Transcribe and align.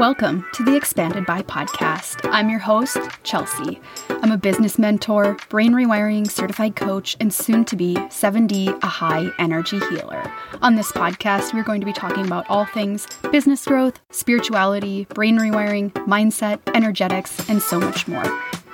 Welcome 0.00 0.46
to 0.54 0.62
the 0.62 0.74
Expanded 0.76 1.26
by 1.26 1.42
podcast. 1.42 2.26
I'm 2.32 2.48
your 2.48 2.58
host, 2.58 2.96
Chelsea. 3.22 3.82
I'm 4.08 4.32
a 4.32 4.38
business 4.38 4.78
mentor, 4.78 5.36
brain 5.50 5.74
rewiring 5.74 6.26
certified 6.26 6.74
coach, 6.74 7.18
and 7.20 7.30
soon 7.30 7.66
to 7.66 7.76
be 7.76 7.96
7D, 7.96 8.82
a 8.82 8.86
high 8.86 9.30
energy 9.38 9.78
healer. 9.90 10.32
On 10.62 10.74
this 10.74 10.90
podcast, 10.90 11.52
we're 11.52 11.64
going 11.64 11.80
to 11.80 11.86
be 11.86 11.92
talking 11.92 12.24
about 12.24 12.48
all 12.48 12.64
things 12.64 13.06
business 13.30 13.66
growth, 13.66 14.00
spirituality, 14.10 15.04
brain 15.10 15.38
rewiring, 15.38 15.92
mindset, 16.06 16.60
energetics, 16.74 17.46
and 17.50 17.60
so 17.60 17.78
much 17.78 18.08
more. 18.08 18.24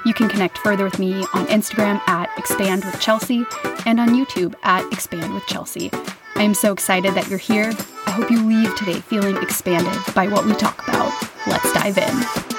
You 0.05 0.15
can 0.15 0.29
connect 0.29 0.59
further 0.59 0.85
with 0.85 1.01
me 1.01 1.13
on 1.35 1.49
Instagram 1.49 2.01
at 2.07 2.31
Expand 2.39 2.85
with 2.85 3.01
Chelsea 3.01 3.45
and 3.85 3.99
on 3.99 4.11
YouTube 4.11 4.55
at 4.63 4.87
Expand 4.93 5.35
with 5.35 5.45
Chelsea. 5.49 5.91
I 6.37 6.45
am 6.45 6.55
so 6.55 6.73
excited 6.73 7.15
that 7.15 7.29
you're 7.29 7.41
here. 7.41 7.73
I 8.07 8.11
hope 8.13 8.31
you 8.31 8.43
leave 8.47 8.75
today 8.77 9.01
feeling 9.01 9.37
expanded 9.39 9.99
by 10.15 10.29
what 10.29 10.47
we 10.47 10.55
talk 10.55 10.87
about. 10.89 11.13
Let's 11.47 11.73
dive 11.73 11.99
in. 11.99 12.56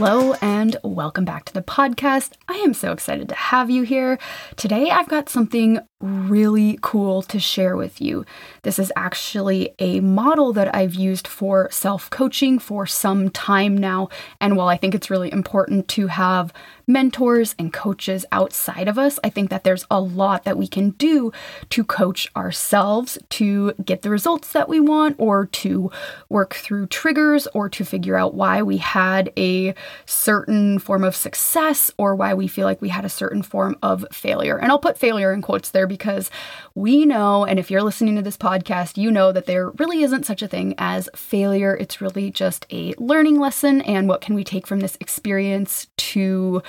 Hello 0.00 0.32
and 0.40 0.78
welcome 0.82 1.26
back 1.26 1.44
to 1.44 1.52
the 1.52 1.60
podcast. 1.60 2.30
I 2.48 2.54
am 2.54 2.72
so 2.72 2.90
excited 2.90 3.28
to 3.28 3.34
have 3.34 3.68
you 3.68 3.82
here. 3.82 4.18
Today 4.56 4.88
I've 4.88 5.10
got 5.10 5.28
something 5.28 5.78
really 6.00 6.78
cool 6.80 7.20
to 7.20 7.38
share 7.38 7.76
with 7.76 8.00
you. 8.00 8.24
This 8.62 8.78
is 8.78 8.90
actually 8.96 9.74
a 9.78 10.00
model 10.00 10.54
that 10.54 10.74
I've 10.74 10.94
used 10.94 11.28
for 11.28 11.68
self 11.70 12.08
coaching 12.08 12.58
for 12.58 12.86
some 12.86 13.28
time 13.28 13.76
now. 13.76 14.08
And 14.40 14.56
while 14.56 14.68
I 14.68 14.78
think 14.78 14.94
it's 14.94 15.10
really 15.10 15.30
important 15.30 15.88
to 15.88 16.06
have 16.06 16.54
mentors 16.86 17.54
and 17.58 17.70
coaches 17.70 18.24
outside 18.32 18.88
of 18.88 18.98
us, 18.98 19.18
I 19.22 19.28
think 19.28 19.50
that 19.50 19.64
there's 19.64 19.84
a 19.90 20.00
lot 20.00 20.44
that 20.44 20.56
we 20.56 20.66
can 20.66 20.90
do 20.90 21.32
to 21.68 21.84
coach 21.84 22.26
ourselves 22.34 23.18
to 23.28 23.74
get 23.84 24.00
the 24.00 24.10
results 24.10 24.52
that 24.52 24.70
we 24.70 24.80
want, 24.80 25.16
or 25.18 25.46
to 25.46 25.90
work 26.30 26.54
through 26.54 26.86
triggers, 26.86 27.46
or 27.48 27.68
to 27.68 27.84
figure 27.84 28.16
out 28.16 28.32
why 28.32 28.62
we 28.62 28.78
had 28.78 29.30
a 29.36 29.74
certain 30.06 30.78
form 30.78 31.04
of 31.04 31.16
success, 31.16 31.90
or 31.98 32.14
why 32.14 32.34
we 32.34 32.46
feel 32.46 32.64
like 32.64 32.80
we 32.80 32.88
had 32.88 33.04
a 33.04 33.08
certain 33.08 33.42
form 33.42 33.76
of 33.82 34.04
failure. 34.12 34.58
And 34.58 34.70
I'll 34.70 34.78
put 34.78 34.98
failure 34.98 35.32
in 35.32 35.42
quotes 35.42 35.70
there 35.70 35.86
because 35.86 36.30
we 36.74 37.06
know, 37.06 37.44
and 37.44 37.58
if 37.58 37.70
you're 37.70 37.82
listening 37.82 38.16
to 38.16 38.22
this 38.22 38.36
podcast, 38.36 38.96
you 38.96 39.10
know 39.10 39.32
that 39.32 39.46
there 39.46 39.70
really 39.70 40.02
isn't 40.02 40.26
such 40.26 40.42
a 40.42 40.48
thing 40.48 40.74
as 40.78 41.08
failure. 41.14 41.76
It's 41.76 42.00
really 42.00 42.30
just 42.30 42.66
a 42.70 42.94
learning 42.98 43.38
lesson. 43.38 43.80
And 43.82 44.08
what 44.08 44.20
can 44.20 44.34
we 44.34 44.44
take 44.44 44.66
from 44.66 44.80
this 44.80 44.96
experience 45.00 45.88
to 45.96 46.62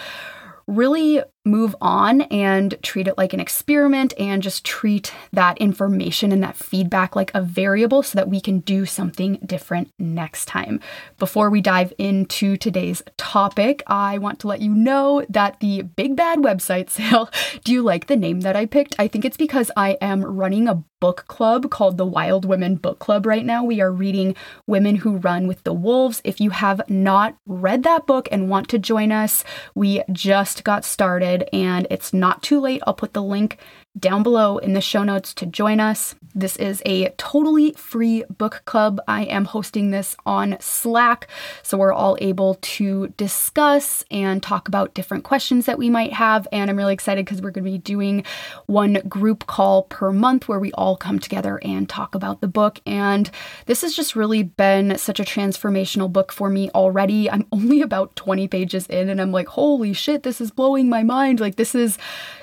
really 0.67 1.22
move 1.44 1.75
on 1.81 2.22
and 2.22 2.78
treat 2.84 3.08
it 3.08 3.17
like 3.17 3.34
an 3.34 3.39
experiment 3.39 4.14
and 4.20 4.44
just 4.44 4.64
treat 4.64 5.14
that 5.31 5.58
information 5.58 6.31
and 6.31 6.44
that 6.44 6.56
feedback 6.56 7.16
like 7.16 7.31
a 7.34 7.42
variable 7.42 8.03
so 8.03 8.16
that 8.16 8.30
we 8.30 8.39
can 8.39 8.59
do 8.59 8.86
something 8.86 9.39
different 9.45 9.92
next 9.97 10.45
time. 10.45 10.80
Before 11.17 11.50
we 11.50 11.62
dive 11.62 11.94
into 11.97 12.58
today's 12.58 13.02
topic, 13.17 13.81
I 13.88 14.19
want 14.19 14.39
to 14.42 14.47
let 14.47 14.62
you 14.62 14.73
know 14.73 15.25
that 15.30 15.59
the 15.59 15.81
Big 15.81 16.16
Bad 16.16 16.39
website 16.39 16.89
sale, 16.92 17.30
do 17.64 17.72
you 17.72 17.81
like 17.81 18.08
the 18.08 18.16
name 18.16 18.42
that 18.42 18.56
I 18.56 18.66
picked? 18.66 18.95
I 19.00 19.08
think 19.08 19.25
it's 19.25 19.38
because 19.38 19.72
I 19.75 19.97
am 20.02 20.23
running 20.23 20.67
a 20.67 20.84
book 21.02 21.25
club 21.28 21.72
called 21.72 21.97
the 21.97 22.06
Wild 22.06 22.45
Women 22.45 22.75
Book 22.75 23.00
Club 23.00 23.25
right 23.25 23.44
now. 23.44 23.64
We 23.64 23.81
are 23.81 23.92
reading 23.92 24.36
Women 24.67 24.97
Who 24.97 25.17
Run 25.17 25.47
with 25.47 25.64
the 25.64 25.73
Wolves. 25.73 26.22
If 26.23 26.39
you 26.39 26.52
have 26.52 26.88
not 26.88 27.36
read 27.47 27.81
that 27.84 28.06
book 28.06 28.30
and 28.31 28.50
want 28.50 28.69
to 28.69 28.78
join 28.78 29.12
us, 29.12 29.44
we 29.73 30.03
just 30.12 30.64
got 30.64 30.86
started 30.86 31.30
and 31.53 31.87
it's 31.89 32.13
not 32.13 32.43
too 32.43 32.59
late. 32.59 32.81
I'll 32.85 32.93
put 32.93 33.13
the 33.13 33.23
link 33.23 33.57
down 34.00 34.23
below 34.23 34.58
in 34.58 34.73
the 34.73 34.81
show 34.81 35.03
notes 35.03 35.34
to 35.34 35.45
join 35.45 35.80
us. 35.80 36.16
This 36.34 36.56
is 36.56 36.81
a 36.86 37.09
totally 37.17 37.73
free 37.73 38.23
book 38.30 38.61
club. 38.64 39.02
I 39.06 39.23
am 39.25 39.44
hosting 39.44 39.92
this 39.92 40.16
on 40.25 40.56
Slack, 40.61 41.28
so 41.61 41.78
we're 41.78 41.92
all 41.92 42.17
able 42.22 42.56
to 42.62 43.09
discuss 43.17 44.06
and 44.09 44.42
talk 44.42 44.69
about 44.69 44.94
different 44.94 45.25
questions 45.25 45.66
that 45.66 45.78
we 45.78 45.89
might 45.89 46.14
have. 46.14 46.47
And 46.53 46.69
I'm 46.69 46.78
really 46.78 46.94
excited 46.94 47.25
because 47.25 47.42
we're 47.42 47.51
going 47.51 47.66
to 47.66 47.72
be 47.72 47.78
doing 47.78 48.24
one 48.68 48.94
group 49.09 49.46
call 49.47 49.84
per 49.84 50.13
month 50.13 50.47
where 50.47 50.59
we 50.59 50.72
all 50.74 50.96
come 50.96 51.19
together 51.19 51.59
and 51.62 51.90
talk 51.90 52.16
about 52.16 52.40
the 52.40 52.47
book. 52.47 52.80
And 52.85 53.30
this 53.66 53.81
has 53.81 53.94
just 53.94 54.16
really 54.16 54.44
been 54.44 54.97
such 54.97 55.19
a 55.19 55.24
transformational 55.24 56.12
book 56.12 56.31
for 56.31 56.50
me 56.50 56.69
already. 56.69 57.30
I'm 57.30 57.46
only 57.51 57.81
about 57.81 58.16
20 58.16 58.47
pages 58.47 58.88
in, 58.88 59.09
and 59.09 59.19
I'm 59.19 59.34
like, 59.34 59.50
holy 59.50 59.91
shit, 59.91 60.24
this 60.24 60.40
is 60.40 60.50
blowing 60.50 60.88
my 60.88 61.03
mind. 61.03 61.41
Like, 61.41 61.57
this 61.57 61.75
is 61.75 61.97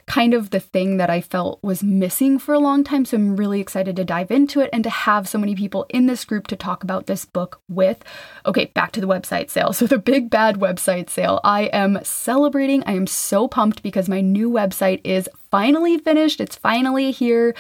kind 0.05 0.35
of 0.35 0.51
the 0.51 0.61
thing 0.61 0.99
that 0.99 1.09
I 1.11 1.23
felt 1.23 1.38
was 1.63 1.83
missing 1.83 2.39
for 2.39 2.55
a 2.55 2.59
long 2.59 2.85
time. 2.85 3.05
So 3.05 3.17
I'm 3.17 3.37
really 3.37 3.61
excited 3.61 3.97
to 3.97 4.05
dive 4.05 4.31
into 4.31 4.61
it 4.61 4.71
and 4.73 4.85
to 4.85 4.91
have 4.91 5.29
so 5.29 5.39
many 5.39 5.55
people 5.55 5.87
in 5.89 6.07
this 6.07 6.25
group 6.25 6.47
to 6.49 6.57
talk 6.57 6.83
about 6.83 7.07
this 7.07 7.25
book 7.25 7.61
with. 7.69 8.05
Okay, 8.47 8.67
back 8.67 8.93
to 8.93 9.01
the 9.01 9.09
website 9.09 9.51
sale. 9.51 9.73
So 9.79 9.87
the 9.87 9.99
big 9.99 10.29
bad 10.29 10.57
website 10.57 11.09
sale. 11.09 11.41
I 11.45 11.65
am 11.67 12.01
celebrating. 12.03 12.83
I 12.85 12.93
am 12.93 13.07
so 13.07 13.47
pumped 13.47 13.81
because 13.81 14.09
my 14.09 14.21
new 14.21 14.51
website 14.51 15.01
is 15.05 15.29
finally 15.51 15.99
finished. 15.99 16.41
It's 16.41 16.57
finally 16.57 17.11
here. 17.11 17.55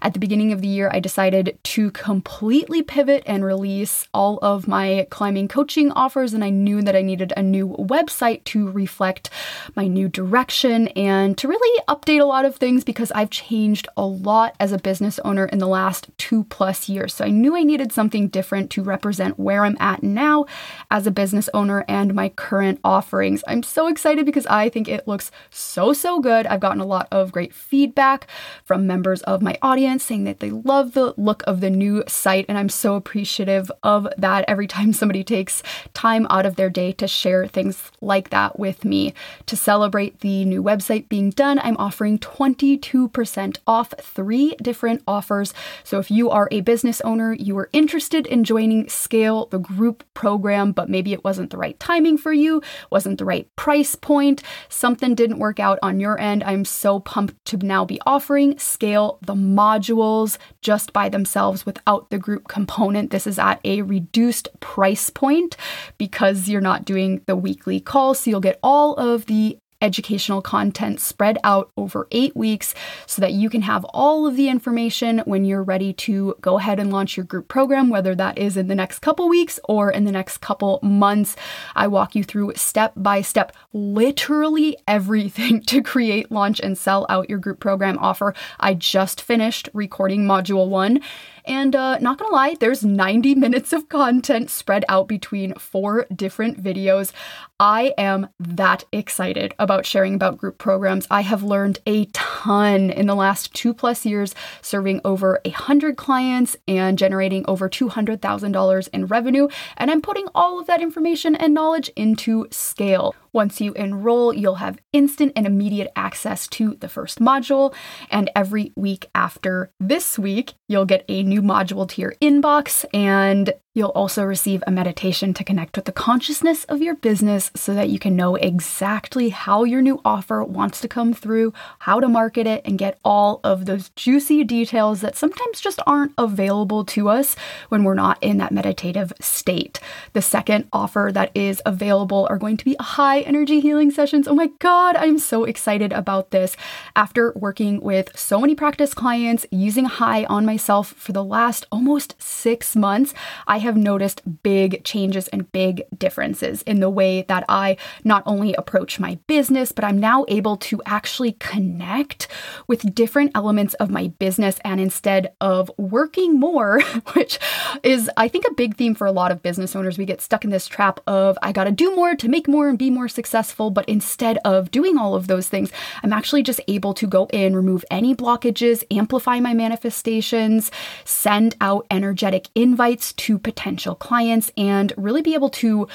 At 0.00 0.14
the 0.14 0.18
beginning 0.18 0.52
of 0.52 0.60
the 0.60 0.68
year, 0.68 0.90
I 0.92 1.00
decided 1.00 1.58
to 1.62 1.90
completely 1.92 2.82
pivot 2.82 3.22
and 3.26 3.44
release 3.44 4.08
all 4.12 4.38
of 4.42 4.68
my 4.68 5.06
climbing 5.10 5.48
coaching 5.48 5.92
offers, 5.92 6.34
and 6.34 6.44
I 6.44 6.50
knew 6.50 6.82
that 6.82 6.96
I 6.96 7.02
needed 7.02 7.32
a 7.36 7.42
new 7.42 7.68
website 7.78 8.44
to 8.44 8.70
reflect 8.70 9.30
my 9.76 9.86
new 9.86 10.08
direction 10.08 10.88
and 10.88 11.36
to 11.38 11.48
really 11.48 11.82
update 11.88 12.20
a 12.20 12.24
lot 12.24 12.44
of 12.44 12.56
things 12.56 12.84
because 12.84 13.12
I've 13.12 13.30
changed 13.30 13.88
a 13.96 14.04
lot 14.04 14.54
as 14.60 14.72
a 14.72 14.78
business 14.78 15.18
owner 15.20 15.46
in 15.46 15.58
the 15.58 15.66
last 15.66 16.08
two 16.18 16.44
plus 16.44 16.88
years. 16.88 17.14
So 17.14 17.24
I 17.24 17.30
knew 17.30 17.56
I 17.56 17.62
needed 17.62 17.92
something 17.92 18.28
different 18.28 18.70
to 18.70 18.82
represent 18.82 19.38
where 19.38 19.64
I'm 19.64 19.76
at 19.80 20.02
now 20.02 20.46
as 20.90 21.06
a 21.06 21.10
business 21.10 21.48
owner 21.54 21.84
and 21.88 22.14
my 22.14 22.28
current 22.28 22.80
offerings. 22.84 23.42
I'm 23.46 23.62
so 23.62 23.86
excited 23.86 24.26
because 24.26 24.46
I 24.46 24.68
think 24.68 24.88
it 24.88 25.08
looks 25.08 25.30
so, 25.50 25.92
so 25.92 26.20
good. 26.20 26.46
I've 26.46 26.60
gotten 26.60 26.80
a 26.80 26.86
lot 26.86 27.08
of 27.10 27.31
great 27.32 27.54
feedback 27.54 28.28
from 28.64 28.86
members 28.86 29.22
of 29.22 29.42
my 29.42 29.58
audience 29.62 30.04
saying 30.04 30.24
that 30.24 30.40
they 30.40 30.50
love 30.50 30.92
the 30.92 31.14
look 31.16 31.42
of 31.46 31.60
the 31.60 31.70
new 31.70 32.04
site, 32.06 32.46
and 32.48 32.58
I'm 32.58 32.68
so 32.68 32.94
appreciative 32.94 33.70
of 33.82 34.08
that 34.16 34.44
every 34.46 34.66
time 34.66 34.92
somebody 34.92 35.24
takes 35.24 35.62
time 35.94 36.26
out 36.30 36.46
of 36.46 36.56
their 36.56 36.70
day 36.70 36.92
to 36.92 37.08
share 37.08 37.46
things 37.46 37.90
like 38.00 38.30
that 38.30 38.58
with 38.58 38.84
me. 38.84 39.14
To 39.46 39.56
celebrate 39.56 40.20
the 40.20 40.44
new 40.44 40.62
website 40.62 41.08
being 41.08 41.30
done, 41.30 41.58
I'm 41.58 41.76
offering 41.78 42.18
22% 42.18 43.58
off 43.66 43.94
three 44.00 44.54
different 44.62 45.02
offers. 45.06 45.54
So 45.84 45.98
if 45.98 46.10
you 46.10 46.30
are 46.30 46.48
a 46.50 46.60
business 46.60 47.00
owner, 47.02 47.32
you 47.32 47.56
are 47.58 47.70
interested 47.72 48.26
in 48.26 48.44
joining 48.44 48.88
Scale, 48.88 49.46
the 49.46 49.58
group 49.58 50.04
program, 50.14 50.72
but 50.72 50.88
maybe 50.88 51.12
it 51.12 51.24
wasn't 51.24 51.50
the 51.50 51.56
right 51.56 51.78
timing 51.80 52.18
for 52.18 52.32
you, 52.32 52.62
wasn't 52.90 53.18
the 53.18 53.24
right 53.24 53.48
price 53.56 53.94
point, 53.94 54.42
something 54.68 55.14
didn't 55.14 55.38
work 55.38 55.58
out 55.58 55.78
on 55.82 56.00
your 56.00 56.18
end, 56.18 56.44
I'm 56.44 56.64
so 56.64 57.00
pumped 57.00 57.21
Um, 57.22 57.36
to 57.44 57.56
now 57.58 57.84
be 57.84 58.00
offering 58.04 58.58
Scale 58.58 59.18
the 59.22 59.34
modules 59.34 60.38
just 60.60 60.92
by 60.92 61.08
themselves 61.08 61.64
without 61.64 62.10
the 62.10 62.18
group 62.18 62.48
component. 62.48 63.10
This 63.10 63.26
is 63.26 63.38
at 63.38 63.60
a 63.64 63.82
reduced 63.82 64.48
price 64.60 65.08
point 65.10 65.56
because 65.98 66.48
you're 66.48 66.60
not 66.60 66.84
doing 66.84 67.22
the 67.26 67.36
weekly 67.36 67.78
calls. 67.80 68.20
So 68.20 68.30
you'll 68.30 68.40
get 68.40 68.58
all 68.62 68.94
of 68.94 69.26
the 69.26 69.58
educational 69.82 70.40
content 70.40 71.00
spread 71.00 71.38
out 71.44 71.70
over 71.76 72.06
eight 72.10 72.34
weeks 72.34 72.74
so 73.06 73.20
that 73.20 73.32
you 73.32 73.50
can 73.50 73.62
have 73.62 73.84
all 73.86 74.26
of 74.26 74.36
the 74.36 74.48
information 74.48 75.18
when 75.26 75.44
you're 75.44 75.62
ready 75.62 75.92
to 75.92 76.34
go 76.40 76.58
ahead 76.58 76.78
and 76.78 76.92
launch 76.92 77.16
your 77.16 77.24
group 77.24 77.48
program, 77.48 77.90
whether 77.90 78.14
that 78.14 78.38
is 78.38 78.56
in 78.56 78.68
the 78.68 78.74
next 78.74 79.00
couple 79.00 79.28
weeks 79.28 79.58
or 79.64 79.90
in 79.90 80.04
the 80.04 80.12
next 80.12 80.38
couple 80.38 80.78
months. 80.82 81.36
I 81.74 81.88
walk 81.88 82.14
you 82.14 82.24
through 82.24 82.52
step 82.54 82.92
by 82.96 83.20
step, 83.20 83.54
literally 83.72 84.76
everything 84.86 85.60
to 85.66 85.82
create, 85.82 86.30
launch, 86.30 86.60
and 86.60 86.78
sell 86.78 87.04
out 87.08 87.28
your 87.28 87.38
group 87.38 87.60
program 87.60 87.98
offer. 87.98 88.34
I 88.60 88.74
just 88.74 89.20
finished 89.20 89.68
recording 89.74 90.24
module 90.24 90.68
one 90.68 91.00
and 91.44 91.74
uh, 91.74 91.98
not 91.98 92.18
gonna 92.18 92.32
lie, 92.32 92.56
there's 92.58 92.84
90 92.84 93.34
minutes 93.42 93.72
of 93.72 93.88
content 93.88 94.50
spread 94.50 94.84
out 94.88 95.08
between 95.08 95.54
four 95.54 96.06
different 96.14 96.62
videos. 96.62 97.12
I 97.58 97.94
am 97.96 98.28
that 98.40 98.84
excited 98.92 99.54
about 99.58 99.86
sharing 99.86 100.14
about 100.14 100.38
group 100.38 100.58
programs. 100.58 101.06
I 101.10 101.20
have 101.20 101.42
learned 101.42 101.78
a 101.86 102.06
ton 102.06 102.90
in 102.90 103.06
the 103.06 103.14
last 103.14 103.54
two 103.54 103.72
plus 103.72 104.04
years, 104.04 104.34
serving 104.60 105.00
over 105.04 105.40
a 105.44 105.50
hundred 105.50 105.96
clients 105.96 106.56
and 106.66 106.98
generating 106.98 107.44
over 107.46 107.68
$200,000 107.68 108.88
in 108.92 109.06
revenue. 109.06 109.48
And 109.76 109.90
I'm 109.90 110.02
putting 110.02 110.26
all 110.34 110.58
of 110.58 110.66
that 110.66 110.82
information 110.82 111.36
and 111.36 111.54
knowledge 111.54 111.88
into 111.96 112.46
scale. 112.50 113.14
Once 113.32 113.60
you 113.60 113.72
enroll, 113.74 114.32
you'll 114.32 114.56
have 114.56 114.78
instant 114.92 115.32
and 115.34 115.46
immediate 115.46 115.90
access 115.96 116.46
to 116.48 116.76
the 116.80 116.88
first 116.88 117.18
module. 117.18 117.74
And 118.10 118.30
every 118.36 118.72
week 118.76 119.06
after 119.14 119.72
this 119.80 120.18
week, 120.18 120.54
you'll 120.68 120.84
get 120.84 121.04
a 121.08 121.22
new 121.22 121.42
module 121.42 121.88
to 121.88 122.00
your 122.00 122.14
inbox. 122.20 122.84
And 122.92 123.54
You'll 123.74 123.88
also 123.90 124.22
receive 124.24 124.62
a 124.66 124.70
meditation 124.70 125.32
to 125.32 125.44
connect 125.44 125.76
with 125.76 125.86
the 125.86 125.92
consciousness 125.92 126.64
of 126.64 126.82
your 126.82 126.94
business 126.94 127.50
so 127.56 127.72
that 127.72 127.88
you 127.88 127.98
can 127.98 128.14
know 128.14 128.36
exactly 128.36 129.30
how 129.30 129.64
your 129.64 129.80
new 129.80 129.98
offer 130.04 130.44
wants 130.44 130.82
to 130.82 130.88
come 130.88 131.14
through, 131.14 131.54
how 131.78 131.98
to 131.98 132.06
market 132.06 132.46
it, 132.46 132.60
and 132.66 132.78
get 132.78 132.98
all 133.02 133.40
of 133.42 133.64
those 133.64 133.88
juicy 133.90 134.44
details 134.44 135.00
that 135.00 135.16
sometimes 135.16 135.58
just 135.58 135.80
aren't 135.86 136.12
available 136.18 136.84
to 136.84 137.08
us 137.08 137.34
when 137.70 137.82
we're 137.82 137.94
not 137.94 138.18
in 138.22 138.36
that 138.36 138.52
meditative 138.52 139.10
state. 139.20 139.80
The 140.12 140.20
second 140.20 140.68
offer 140.70 141.10
that 141.14 141.34
is 141.34 141.62
available 141.64 142.26
are 142.28 142.38
going 142.38 142.58
to 142.58 142.66
be 142.66 142.76
a 142.78 142.82
high 142.82 143.21
energy 143.24 143.60
healing 143.60 143.90
sessions. 143.90 144.28
Oh 144.28 144.34
my 144.34 144.48
God, 144.58 144.96
I'm 144.96 145.18
so 145.18 145.44
excited 145.44 145.92
about 145.92 146.30
this. 146.30 146.56
After 146.96 147.32
working 147.34 147.80
with 147.80 148.16
so 148.18 148.40
many 148.40 148.54
practice 148.54 148.94
clients 148.94 149.46
using 149.50 149.84
high 149.84 150.24
on 150.24 150.46
myself 150.46 150.88
for 150.96 151.12
the 151.12 151.24
last 151.24 151.66
almost 151.70 152.14
six 152.20 152.76
months, 152.76 153.14
I 153.46 153.58
have 153.58 153.76
noticed 153.76 154.42
big 154.42 154.84
changes 154.84 155.28
and 155.28 155.50
big 155.52 155.82
differences 155.96 156.62
in 156.62 156.80
the 156.80 156.90
way 156.90 157.22
that 157.22 157.44
I 157.48 157.76
not 158.04 158.22
only 158.26 158.54
approach 158.54 159.00
my 159.00 159.18
business, 159.26 159.72
but 159.72 159.84
I'm 159.84 159.98
now 159.98 160.24
able 160.28 160.56
to 160.58 160.82
actually 160.86 161.32
connect 161.32 162.28
with 162.66 162.94
different 162.94 163.32
elements 163.34 163.74
of 163.74 163.90
my 163.90 164.08
business. 164.18 164.58
And 164.64 164.80
instead 164.80 165.32
of 165.40 165.70
working 165.76 166.38
more, 166.38 166.80
which 167.12 167.38
is, 167.82 168.10
I 168.16 168.28
think, 168.28 168.44
a 168.46 168.54
big 168.54 168.76
theme 168.76 168.94
for 168.94 169.06
a 169.06 169.12
lot 169.12 169.32
of 169.32 169.42
business 169.42 169.76
owners, 169.76 169.98
we 169.98 170.04
get 170.04 170.20
stuck 170.20 170.44
in 170.44 170.50
this 170.50 170.68
trap 170.68 171.00
of, 171.06 171.38
I 171.42 171.52
got 171.52 171.64
to 171.64 171.72
do 171.72 171.94
more 171.94 172.14
to 172.14 172.28
make 172.28 172.48
more 172.48 172.68
and 172.68 172.78
be 172.78 172.90
more 172.90 173.08
successful. 173.12 173.70
But 173.70 173.88
instead 173.88 174.38
of 174.44 174.70
doing 174.70 174.98
all 174.98 175.14
of 175.14 175.26
those 175.26 175.48
things, 175.48 175.70
I'm 176.02 176.12
actually 176.12 176.42
just 176.42 176.60
able 176.68 176.94
to 176.94 177.06
go 177.06 177.26
in, 177.32 177.54
remove 177.54 177.84
any 177.90 178.14
blockages, 178.14 178.84
amplify 178.90 179.40
my 179.40 179.54
manifestations, 179.54 180.70
send 181.04 181.56
out 181.60 181.86
energetic 181.90 182.48
invites 182.54 183.12
to 183.14 183.38
potential 183.38 183.94
clients 183.94 184.50
and 184.56 184.92
really 184.96 185.22
be 185.22 185.34
able 185.34 185.50
to 185.50 185.88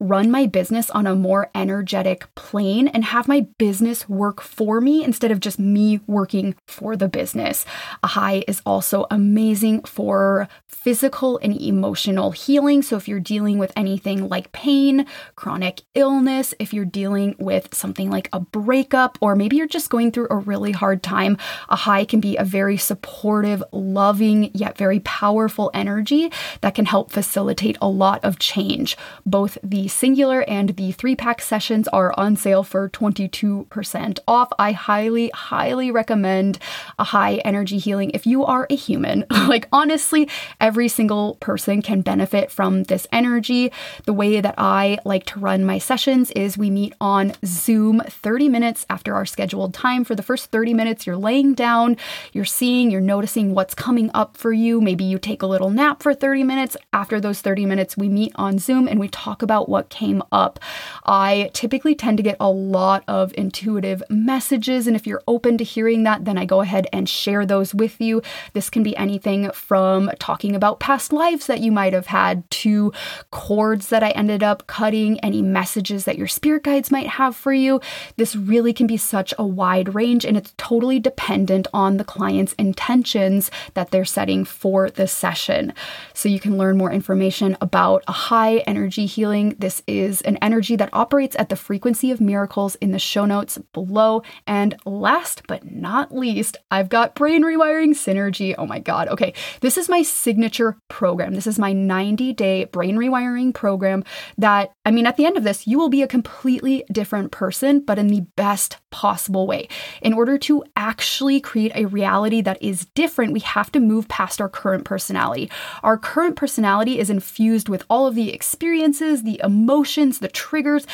run 0.00 0.30
my 0.30 0.46
business 0.46 0.90
on 0.90 1.06
a 1.06 1.14
more 1.14 1.50
energetic 1.54 2.34
plane 2.34 2.88
and 2.88 3.04
have 3.04 3.28
my 3.28 3.46
business 3.58 4.08
work 4.08 4.40
for 4.40 4.80
me 4.80 5.04
instead 5.04 5.30
of 5.30 5.40
just 5.40 5.58
me 5.58 6.00
working 6.06 6.54
for 6.66 6.96
the 6.96 7.08
business. 7.08 7.66
Ahai 8.02 8.42
is 8.48 8.62
also 8.64 9.06
amazing 9.10 9.82
for 9.82 10.48
physical 10.66 11.38
and 11.42 11.60
emotional 11.60 12.30
healing. 12.30 12.80
So 12.80 12.96
if 12.96 13.06
you're 13.06 13.20
dealing 13.20 13.58
with 13.58 13.72
anything 13.76 14.28
like 14.28 14.52
pain, 14.52 15.04
chronic 15.36 15.82
illness, 15.94 16.54
if 16.58 16.72
you're 16.72 16.86
dealing 16.86 17.36
with 17.38 17.74
something 17.74 18.10
like 18.10 18.30
a 18.32 18.40
breakup, 18.40 19.18
or 19.20 19.36
maybe 19.36 19.56
you're 19.56 19.66
just 19.66 19.90
going 19.90 20.12
through 20.12 20.28
a 20.30 20.36
really 20.36 20.72
hard 20.72 21.02
time, 21.02 21.36
Ahai 21.68 22.08
can 22.08 22.20
be 22.20 22.36
a 22.38 22.44
very 22.44 22.78
supportive, 22.78 23.62
loving, 23.72 24.50
yet 24.54 24.78
very 24.78 25.00
powerful 25.00 25.70
energy 25.74 26.32
that 26.62 26.74
can 26.74 26.86
help 26.86 27.12
facilitate 27.12 27.76
a 27.82 27.88
lot 27.88 28.24
of 28.24 28.38
change, 28.38 28.96
both 29.26 29.58
the 29.62 29.89
singular 29.90 30.42
and 30.48 30.70
the 30.70 30.92
three 30.92 31.16
pack 31.16 31.40
sessions 31.40 31.88
are 31.88 32.14
on 32.16 32.36
sale 32.36 32.62
for 32.62 32.88
22% 32.88 34.18
off. 34.26 34.48
I 34.58 34.72
highly, 34.72 35.30
highly 35.34 35.90
recommend 35.90 36.58
a 36.98 37.04
high 37.04 37.36
energy 37.44 37.78
healing 37.78 38.10
if 38.14 38.26
you 38.26 38.44
are 38.44 38.66
a 38.70 38.76
human. 38.76 39.26
like, 39.30 39.68
honestly, 39.72 40.28
every 40.60 40.88
single 40.88 41.34
person 41.36 41.82
can 41.82 42.00
benefit 42.00 42.50
from 42.50 42.84
this 42.84 43.06
energy. 43.12 43.72
The 44.04 44.12
way 44.12 44.40
that 44.40 44.54
I 44.56 44.98
like 45.04 45.26
to 45.26 45.40
run 45.40 45.64
my 45.64 45.78
sessions 45.78 46.30
is 46.32 46.56
we 46.56 46.70
meet 46.70 46.94
on 47.00 47.32
Zoom 47.44 48.00
30 48.06 48.48
minutes 48.48 48.86
after 48.88 49.14
our 49.14 49.26
scheduled 49.26 49.74
time. 49.74 50.04
For 50.04 50.14
the 50.14 50.22
first 50.22 50.50
30 50.50 50.74
minutes, 50.74 51.06
you're 51.06 51.16
laying 51.16 51.54
down, 51.54 51.96
you're 52.32 52.44
seeing, 52.44 52.90
you're 52.90 53.00
noticing 53.00 53.54
what's 53.54 53.74
coming 53.74 54.10
up 54.14 54.36
for 54.36 54.52
you. 54.52 54.80
Maybe 54.80 55.04
you 55.04 55.18
take 55.18 55.42
a 55.42 55.46
little 55.46 55.70
nap 55.70 56.02
for 56.02 56.14
30 56.14 56.44
minutes. 56.44 56.76
After 56.92 57.20
those 57.20 57.40
30 57.40 57.66
minutes, 57.66 57.96
we 57.96 58.08
meet 58.08 58.32
on 58.36 58.58
Zoom 58.58 58.86
and 58.86 59.00
we 59.00 59.08
talk 59.08 59.42
about 59.42 59.68
what 59.68 59.79
what 59.80 59.88
came 59.88 60.22
up. 60.30 60.60
I 61.06 61.50
typically 61.54 61.94
tend 61.94 62.18
to 62.18 62.22
get 62.22 62.36
a 62.38 62.50
lot 62.50 63.02
of 63.08 63.32
intuitive 63.38 64.02
messages, 64.10 64.86
and 64.86 64.94
if 64.94 65.06
you're 65.06 65.22
open 65.26 65.56
to 65.56 65.64
hearing 65.64 66.02
that, 66.02 66.26
then 66.26 66.36
I 66.36 66.44
go 66.44 66.60
ahead 66.60 66.86
and 66.92 67.08
share 67.08 67.46
those 67.46 67.74
with 67.74 67.98
you. 67.98 68.20
This 68.52 68.68
can 68.68 68.82
be 68.82 68.94
anything 68.98 69.50
from 69.52 70.10
talking 70.18 70.54
about 70.54 70.80
past 70.80 71.14
lives 71.14 71.46
that 71.46 71.60
you 71.60 71.72
might 71.72 71.94
have 71.94 72.08
had 72.08 72.48
to 72.50 72.92
cords 73.30 73.88
that 73.88 74.02
I 74.02 74.10
ended 74.10 74.42
up 74.42 74.66
cutting, 74.66 75.18
any 75.20 75.40
messages 75.40 76.04
that 76.04 76.18
your 76.18 76.28
spirit 76.28 76.64
guides 76.64 76.90
might 76.90 77.06
have 77.06 77.34
for 77.34 77.54
you. 77.54 77.80
This 78.16 78.36
really 78.36 78.74
can 78.74 78.86
be 78.86 78.98
such 78.98 79.32
a 79.38 79.46
wide 79.46 79.94
range, 79.94 80.26
and 80.26 80.36
it's 80.36 80.52
totally 80.58 80.98
dependent 81.00 81.68
on 81.72 81.96
the 81.96 82.04
client's 82.04 82.52
intentions 82.54 83.50
that 83.72 83.92
they're 83.92 84.04
setting 84.04 84.44
for 84.44 84.90
the 84.90 85.06
session. 85.06 85.72
So 86.12 86.28
you 86.28 86.38
can 86.38 86.58
learn 86.58 86.76
more 86.76 86.92
information 86.92 87.56
about 87.62 88.04
a 88.06 88.12
high 88.12 88.58
energy 88.66 89.06
healing. 89.06 89.54
This 89.58 89.69
this 89.70 89.82
is 89.86 90.20
an 90.22 90.36
energy 90.38 90.74
that 90.74 90.90
operates 90.92 91.36
at 91.38 91.48
the 91.48 91.54
frequency 91.54 92.10
of 92.10 92.20
miracles 92.20 92.74
in 92.80 92.90
the 92.90 92.98
show 92.98 93.24
notes 93.24 93.56
below. 93.72 94.20
And 94.44 94.74
last 94.84 95.42
but 95.46 95.70
not 95.70 96.12
least, 96.12 96.56
I've 96.72 96.88
got 96.88 97.14
brain 97.14 97.44
rewiring 97.44 97.90
synergy. 97.90 98.52
Oh 98.58 98.66
my 98.66 98.80
God. 98.80 99.06
Okay. 99.06 99.32
This 99.60 99.78
is 99.78 99.88
my 99.88 100.02
signature 100.02 100.76
program. 100.88 101.34
This 101.34 101.46
is 101.46 101.56
my 101.56 101.72
90 101.72 102.32
day 102.32 102.64
brain 102.64 102.96
rewiring 102.96 103.54
program 103.54 104.02
that, 104.38 104.72
I 104.84 104.90
mean, 104.90 105.06
at 105.06 105.16
the 105.16 105.24
end 105.24 105.36
of 105.36 105.44
this, 105.44 105.68
you 105.68 105.78
will 105.78 105.88
be 105.88 106.02
a 106.02 106.08
completely 106.08 106.82
different 106.90 107.30
person, 107.30 107.78
but 107.78 107.96
in 107.96 108.08
the 108.08 108.26
best 108.34 108.78
possible 108.90 109.46
way. 109.46 109.68
In 110.02 110.12
order 110.12 110.36
to 110.38 110.64
actually 110.74 111.40
create 111.40 111.70
a 111.76 111.84
reality 111.84 112.40
that 112.40 112.60
is 112.60 112.86
different, 112.96 113.34
we 113.34 113.40
have 113.40 113.70
to 113.70 113.78
move 113.78 114.08
past 114.08 114.40
our 114.40 114.48
current 114.48 114.84
personality. 114.84 115.48
Our 115.84 115.96
current 115.96 116.34
personality 116.34 116.98
is 116.98 117.08
infused 117.08 117.68
with 117.68 117.84
all 117.88 118.08
of 118.08 118.16
the 118.16 118.32
experiences, 118.32 119.22
the 119.22 119.40
emotions, 119.44 119.59
emotions, 119.60 120.18
the 120.20 120.28
triggers, 120.28 120.86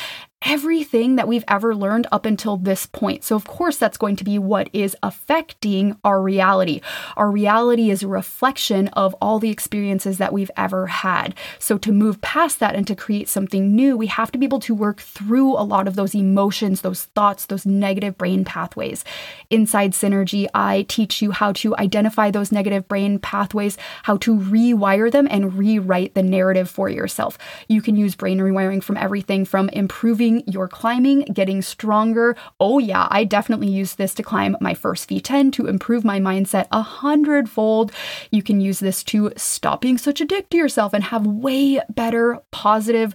everything 0.43 1.15
that 1.15 1.27
we've 1.27 1.43
ever 1.47 1.75
learned 1.75 2.05
up 2.11 2.25
until 2.25 2.57
this 2.57 2.85
point. 2.85 3.23
So, 3.23 3.35
of 3.35 3.45
course, 3.45 3.77
that's 3.77 3.97
going 3.97 4.15
to 4.17 4.23
be 4.23 4.37
what 4.37 4.69
is 4.71 4.95
affecting 5.01 5.97
our 6.03 6.21
reality. 6.21 6.81
Our 7.15 7.31
reality 7.31 7.89
is 7.89 8.03
a 8.03 8.07
reflection 8.07 8.87
of 8.89 9.15
all 9.15 9.39
the 9.39 9.49
experiences 9.49 10.19
that 10.19 10.31
we've 10.31 10.51
ever 10.55 10.87
had. 10.87 11.33
So, 11.57 11.77
to 11.79 11.91
move 11.91 12.21
past 12.21 12.59
that 12.59 12.75
and 12.75 12.85
to 12.87 12.95
create 12.95 13.27
something 13.29 13.75
new, 13.75 13.97
we 13.97 14.07
have 14.07 14.31
to 14.31 14.37
be 14.37 14.45
able 14.45 14.59
to 14.61 14.75
work 14.75 15.01
through 15.01 15.53
a 15.53 15.63
lot 15.63 15.87
of 15.87 15.95
those 15.95 16.13
emotions, 16.13 16.81
those 16.81 17.05
thoughts, 17.05 17.47
those 17.47 17.65
negative 17.65 18.17
brain 18.17 18.45
pathways. 18.45 19.03
Inside 19.49 19.93
Synergy, 19.93 20.47
I 20.53 20.85
teach 20.87 21.21
you 21.21 21.31
how 21.31 21.51
to 21.53 21.75
identify 21.77 22.29
those 22.29 22.51
negative 22.51 22.87
brain 22.87 23.17
pathways, 23.17 23.77
how 24.03 24.17
to 24.17 24.37
rewire 24.37 25.11
them, 25.11 25.27
and 25.31 25.57
rewrite 25.57 26.13
the 26.13 26.23
narrative 26.23 26.69
for 26.69 26.89
yourself. 26.89 27.39
You 27.67 27.81
can 27.81 27.95
use 27.95 28.15
brain 28.15 28.37
rewiring 28.37 28.83
from 28.83 28.97
everything 28.97 29.43
from 29.43 29.69
improving 29.69 30.26
improving 30.27 30.53
your 30.53 30.67
climbing, 30.67 31.21
getting 31.33 31.61
stronger. 31.61 32.35
Oh, 32.59 32.79
yeah, 32.79 33.07
I 33.09 33.23
definitely 33.23 33.69
use 33.69 33.95
this 33.95 34.13
to 34.15 34.23
climb 34.23 34.57
my 34.59 34.73
first 34.73 35.09
V10 35.09 35.51
to 35.53 35.67
improve 35.67 36.03
my 36.03 36.19
mindset 36.19 36.67
a 36.71 36.81
hundredfold. 36.81 37.91
You 38.31 38.43
can 38.43 38.61
use 38.61 38.79
this 38.79 39.03
to 39.05 39.31
stop 39.37 39.81
being 39.81 39.97
such 39.97 40.21
a 40.21 40.25
dick 40.25 40.49
to 40.49 40.57
yourself 40.57 40.93
and 40.93 41.03
have 41.05 41.25
way 41.25 41.79
better, 41.89 42.39
positive, 42.51 43.13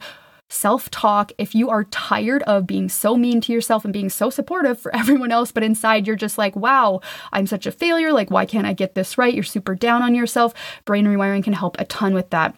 self 0.49 0.91
talk, 0.91 1.33
if 1.39 1.55
you 1.55 1.71
are 1.71 1.85
tired 1.85 2.43
of 2.43 2.67
being 2.67 2.89
so 2.89 3.17
mean 3.17 3.41
to 3.41 3.53
yourself 3.53 3.85
and 3.85 3.93
being 3.93 4.11
so 4.11 4.29
supportive 4.29 4.79
for 4.79 4.95
everyone 5.01 5.33
else, 5.33 5.53
but 5.53 5.63
inside 5.63 6.07
you're 6.07 6.17
just 6.17 6.39
like, 6.39 6.55
wow, 6.55 7.01
I'm 7.33 7.47
such 7.47 7.67
a 7.67 7.73
failure. 7.73 8.13
Like, 8.13 8.31
why 8.31 8.45
can't 8.47 8.67
I 8.67 8.75
get 8.75 8.95
this 8.95 9.17
right? 9.17 9.35
You're 9.35 9.45
super 9.45 9.75
down 9.75 10.03
on 10.03 10.15
yourself. 10.15 10.53
Brain 10.85 11.07
rewiring 11.07 11.45
can 11.45 11.55
help 11.55 11.77
a 11.79 11.87
ton 11.87 12.13
with 12.15 12.31
that. 12.31 12.55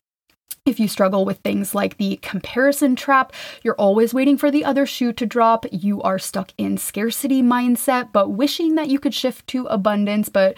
If 0.66 0.80
you 0.80 0.88
struggle 0.88 1.26
with 1.26 1.40
things 1.40 1.74
like 1.74 1.98
the 1.98 2.16
comparison 2.22 2.96
trap, 2.96 3.34
you're 3.62 3.74
always 3.74 4.14
waiting 4.14 4.38
for 4.38 4.50
the 4.50 4.64
other 4.64 4.86
shoe 4.86 5.12
to 5.12 5.26
drop, 5.26 5.66
you 5.70 6.00
are 6.00 6.18
stuck 6.18 6.52
in 6.56 6.78
scarcity 6.78 7.42
mindset, 7.42 8.12
but 8.12 8.30
wishing 8.30 8.74
that 8.76 8.88
you 8.88 8.98
could 8.98 9.12
shift 9.12 9.46
to 9.48 9.66
abundance, 9.66 10.30
but 10.30 10.56